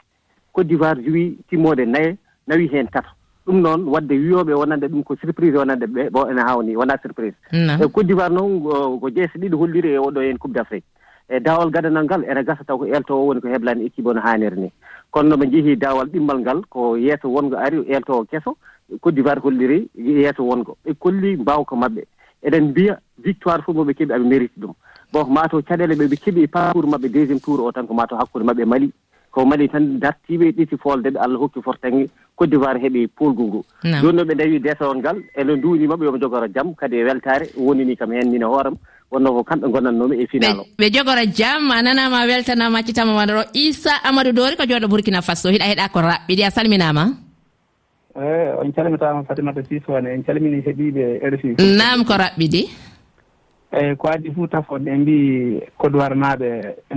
Côte 0.53 0.67
d'ivoire 0.69 1.03
juwi 1.03 1.39
timmode 1.49 1.81
naye 1.87 2.17
nawi 2.47 2.69
heen 2.73 2.87
tato 2.89 3.09
ɗum 3.47 3.61
noon 3.61 3.89
wadde 3.89 4.13
wiyoɓe 4.15 4.55
wonande 4.55 4.87
ɗum 4.89 5.03
ko 5.03 5.17
surprise 5.17 5.57
wonande 5.57 5.87
ɓe 5.87 6.11
bo 6.11 6.29
ene 6.31 6.41
hawni 6.41 6.77
wona 6.77 6.95
surprise. 7.03 7.35
E 7.53 7.87
côte 7.91 8.07
d'ivoire 8.07 8.31
noon 8.31 8.61
ko 9.01 9.11
jeese 9.11 9.35
ɗiɗi 9.39 9.55
holliri 9.57 9.95
e 9.95 9.99
oɗo 9.99 10.21
hen 10.21 10.39
coupe 10.39 10.55
d' 10.55 10.61
afrique 10.61 10.85
e 11.29 11.41
dawal 11.41 11.71
gadanal 11.71 12.05
ngal 12.05 12.25
ene 12.25 12.45
gasa 12.45 12.65
taw 12.65 12.79
ko 12.79 12.87
eltoowo 12.87 13.27
woni 13.27 13.41
ko 13.41 13.49
heblani 13.49 13.87
équipe 13.87 14.07
o 14.09 14.13
no 14.15 14.21
haaniri 14.21 14.57
ni. 14.61 14.73
Kono 15.11 15.29
no 15.29 15.37
ɓe 15.37 15.47
njehii 15.47 15.77
daawal 15.77 16.09
ɗimmal 16.09 16.39
ngal 16.41 16.63
ko 16.69 16.97
yeeso 16.97 17.29
wongo 17.29 17.57
ari 17.57 17.85
eltoowo 17.89 18.25
keso 18.25 18.57
Côte 19.01 19.15
d'Ivoire 19.15 19.41
kolliri 19.41 19.89
yeeso 19.97 20.45
wongo. 20.45 20.77
Ɓe 20.85 20.95
kolli 20.99 21.37
mbawko 21.37 21.77
mabɓe 21.77 22.05
eɗen 22.43 22.69
mbiya 22.71 22.99
victoire 23.19 23.63
fof 23.63 23.75
moɓe 23.77 23.95
keeɓi 23.95 24.13
aɓe 24.13 24.25
mérite 24.29 24.59
ɗum. 24.61 24.73
Bon 25.13 25.25
mataw 25.31 25.63
caɗele 25.63 25.95
ɓe 25.95 26.07
ɓe 26.09 26.17
keɓi 26.17 26.43
e 26.43 26.47
parcours 26.47 26.87
maɓɓe 26.89 27.09
deuxiéme 27.09 27.41
tour 27.41 27.61
o 27.61 27.73
tan 27.73 27.87
ko 27.87 27.95
mataw 27.95 28.19
hakkude 28.19 28.45
mabɓe 28.45 28.63
e 28.63 28.65
mali. 28.67 28.93
Ko 29.31 29.47
mali 29.47 29.69
tan 29.69 29.99
dartiɓe 30.01 30.53
ɗiti 30.53 30.77
folde 30.77 31.09
ɓe 31.11 31.19
allah 31.19 31.41
hokki 31.41 31.63
fortange 31.63 32.09
côte 32.37 32.51
d'ivoire 32.51 32.79
heeɓi 32.81 33.09
polgu 33.09 33.43
ngu. 33.47 33.65
Joni 33.85 34.17
noon 34.17 34.29
ɓe 34.29 34.35
dawi 34.35 34.61
desowol 34.61 34.99
ngal 34.99 35.17
ene 35.37 35.53
eno 35.53 35.57
duunimaɓe 35.57 36.05
yoɓe 36.05 36.21
jogoro 36.21 36.47
jaam 36.55 36.75
kadi 36.75 36.97
e 36.97 37.05
weltare 37.05 37.47
wonini 37.57 37.97
kam 37.97 38.13
hen 38.13 38.31
mina 38.31 38.47
hooram. 38.47 38.77
wonno 39.13 39.29
ko 39.37 39.43
kamɓe 39.45 39.67
gonnannomi 39.69 40.17
e 40.23 40.27
final 40.27 40.61
o. 40.61 40.65
Ɓe 40.79 40.87
jogora 40.91 41.25
jaam 41.29 41.71
a 41.71 41.83
nanama 41.83 42.25
weltanama 42.27 42.79
accitama 42.79 43.13
wandoro 43.15 43.45
issa 43.53 44.01
amadou 44.05 44.33
dori 44.33 44.57
ko 44.57 44.65
joɗo 44.65 44.89
bourkina 44.89 45.21
faso 45.23 45.51
hiɗa 45.53 45.65
heeɗa 45.69 45.93
ko 45.93 46.01
raɓɓiɗi 46.01 46.43
a 46.47 46.51
salminama? 46.51 47.05
Eyi 48.17 48.57
on 48.61 48.73
calmitama 48.73 49.25
fatimata 49.25 49.61
sisone 49.69 50.09
en 50.15 50.23
calmini 50.25 50.63
heeɓiɓe 50.65 51.05
e 51.23 51.31
rfi 51.31 51.49
nam 51.77 52.05
ko 52.05 52.15
raɓɓiɗi? 52.17 52.63
Eyyi 53.73 53.97
ko 53.97 54.09
addi 54.09 54.31
fuu 54.33 54.47
tafon 54.49 54.89
en 54.89 55.01
mbi 55.05 55.61
kodowar 55.77 56.17
naɓe 56.17 56.49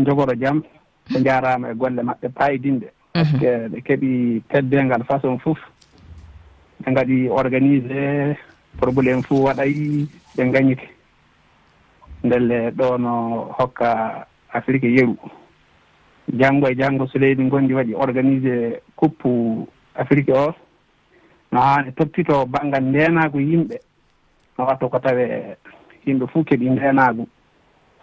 jogoro 0.06 0.34
jaam 0.39 0.63
ɓe 1.12 1.19
jarama 1.23 1.71
e 1.71 1.75
golle 1.75 1.99
maɓɓe 2.01 2.30
payidinde 2.32 2.88
mhm. 3.15 3.23
par 3.23 3.25
ce 3.28 3.38
que 3.39 3.51
ɓe 3.67 3.82
keeɓi 3.84 4.41
teddengal 4.49 5.04
façon 5.04 5.38
fof 5.39 5.60
ɓe 6.84 6.93
gaɗi 6.95 7.28
organisé 7.30 8.38
probléme 8.80 9.21
fuu 9.23 9.43
waɗayi 9.43 10.08
ɓe 10.38 10.51
gañiti. 10.51 10.94
ndelle 12.25 12.71
ɗo 12.71 12.97
no 12.97 13.13
hokka 13.57 14.25
afrique 14.53 14.83
yeru. 14.89 15.15
Janngo 16.33 16.67
e 16.69 16.75
janngo 16.75 17.07
so 17.07 17.19
leydi 17.19 17.43
gondi 17.49 17.73
waɗi 17.73 17.93
organisé 17.95 18.81
coupe 18.95 19.29
afrique 19.95 20.29
o 20.33 20.53
no 21.51 21.59
haani 21.61 21.91
toppito 21.93 22.45
baŋngal 22.45 22.83
ndeenaagu 22.83 23.39
yimɓe. 23.39 23.77
No 24.57 24.65
watta 24.65 24.88
ko 24.88 24.99
tawe 24.99 25.57
yimɓe 26.07 26.25
fof 26.31 26.45
keɓi 26.47 26.69
ndeenaagu 26.69 27.27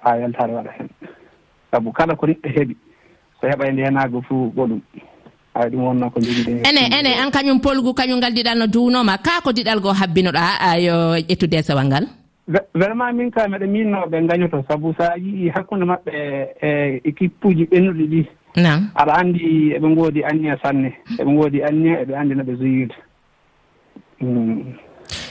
haa 0.02 0.16
weltare 0.16 0.52
waɗa 0.54 0.70
heen 0.76 0.88
sabu 1.70 1.92
kala 1.92 2.14
ko 2.16 2.26
neɗɗo 2.26 2.48
heɓi 2.56 2.74
so 3.40 3.46
heɓa 3.48 3.68
e 3.68 3.72
ndeenaagu 3.72 4.22
fof 4.22 4.54
goɗum 4.54 4.80
ay 5.54 5.68
ɗum 5.70 5.82
wonno 5.84 6.10
ko 6.10 6.20
jogide 6.20 6.62
ene 6.68 6.82
ene 6.98 7.10
an 7.22 7.30
kañum 7.30 7.60
polgu 7.60 7.94
kañum 7.94 8.18
ngal 8.18 8.32
diɗal 8.34 8.58
no 8.58 8.66
duunoma 8.66 9.18
kaa 9.18 9.40
ko 9.44 9.52
diɗal 9.52 9.80
goo 9.80 9.92
habbinoɗa 9.92 10.76
yo 10.80 10.94
ƴettude 11.28 11.56
e 11.58 11.62
sewal 11.62 11.86
ngal? 11.86 12.06
vraiment 12.74 13.12
min 13.12 13.30
ka 13.30 13.48
miɗa 13.48 13.66
min 13.66 14.26
gañoto 14.26 14.64
sabu 14.68 14.94
so 14.98 15.04
a 15.04 15.16
yii 15.18 15.48
hakkunde 15.50 15.84
maɓɓe 15.84 16.10
e, 16.12 16.48
e 16.62 17.00
équipe 17.04 17.44
uji 17.48 17.64
ɓennuɗi 17.70 18.06
ɗi. 18.06 18.26
Aɗa 18.94 19.12
anndi 19.14 19.72
eɓe 19.76 19.88
ngoodi 19.88 20.24
anniya 20.24 20.58
sanne 20.62 20.92
eɓe 21.18 21.30
ngoodi 21.32 21.62
anniya 21.62 22.02
eɓe 22.02 22.14
anndi 22.14 22.34
no 22.34 22.44
ɓe 22.44 22.56
joyirta 22.58 22.96
mm. 24.20 24.60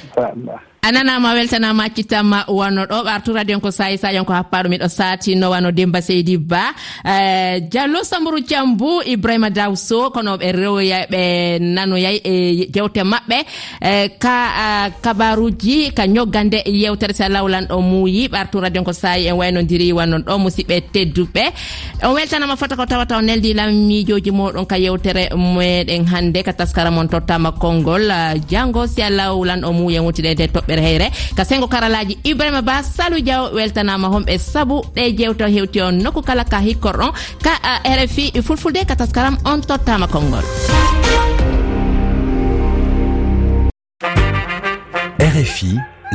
inchallah. 0.03 0.62
a 0.84 0.91
nanama 0.91 1.34
weltanama 1.34 1.84
accittanma 1.84 2.46
wanno 2.48 2.86
ɗo. 2.86 3.04
Ɓartu 3.06 3.34
radio 3.36 3.60
ko 3.60 3.70
sayi 3.72 3.98
sayon 3.98 4.26
ko 4.26 4.34
happaɗo 4.34 4.67
miɗo 4.70 4.88
satino 4.89 5.50
wano 5.54 5.72
demba 5.72 6.02
seydi 6.02 6.38
ba. 6.38 6.74
Eh, 7.06 7.62
Diallo 7.70 8.02
sambourou 8.04 8.39
diambou 8.41 9.02
ibrahima 9.06 9.50
dawso 9.52 10.10
kono 10.10 10.38
ɓe 10.41 10.52
rewoya 10.52 11.06
ɓe 11.12 11.60
nanoyay 11.62 12.17
e 12.26 12.65
jewte 12.74 13.04
maɓɓe. 13.06 13.38
Eh, 13.82 14.10
ka 14.17 14.36
eh, 14.58 14.91
kabaruji 15.04 15.94
ka 15.94 16.06
ñoggande 16.08 16.63
yewtere 16.65 17.13
sa 17.13 17.30
lawlan 17.30 17.65
ɗo 17.70 17.78
muuyi. 17.82 18.28
Ɓartu 18.28 18.60
radio 18.60 18.82
ko 18.84 18.91
sayi 18.94 19.28
en 19.28 19.36
waynodiri 19.38 19.94
wannon 19.94 20.24
ɗo 20.26 20.34
musidɓe 20.41 20.82
tedduɓe. 20.94 21.44
On 22.04 22.13
weltanama 22.17 22.56
fota 22.58 22.76
ko 22.76 22.86
tawata 22.89 23.17
o 23.17 23.22
neldi 23.22 23.54
lammijoji 23.54 24.32
moɗon 24.32 24.65
ka 24.65 24.78
yewtere 24.80 25.30
meɗen 25.38 26.08
hannde 26.10 26.41
ka 26.44 26.54
taskara 26.54 26.89
mon 26.89 27.06
tottama 27.08 27.52
konngol. 27.52 28.10
Janngo 28.50 28.88
si 28.88 29.02
a 29.04 29.10
lawlan 29.12 29.62
ɗo 29.62 29.70
muuyi 29.74 29.98
en 30.02 30.06
wutide 30.10 30.34
nde 30.34 30.48
toɓɓe 30.50 30.70
toɓɓere 30.71 30.81
heyre. 30.81 31.12
Ka 31.36 31.43
sengo 31.45 31.67
karalaji 31.67 32.17
ibrahima 32.23 32.62
ba 32.62 32.84
salou 32.84 33.19
diaw 33.21 33.53
weltanama 33.53 34.07
homɓe 34.07 34.38
saabu 34.38 34.81
ɗe 34.95 35.15
jewta 35.17 35.47
hewti 35.47 35.81
on 35.81 36.01
nokku 36.03 36.21
kala 36.21 36.43
ka 36.43 36.60
hikkorɗon. 36.60 37.12
Ka 37.43 37.51
eh, 37.84 38.05
rfi 38.05 38.31
fulfulde 38.41 38.86
ka 38.88 38.95
taskaram 38.95 39.38
on 39.45 39.62
tottama 39.62 40.07
konngol. 40.07 40.43
Rfi 45.19 45.90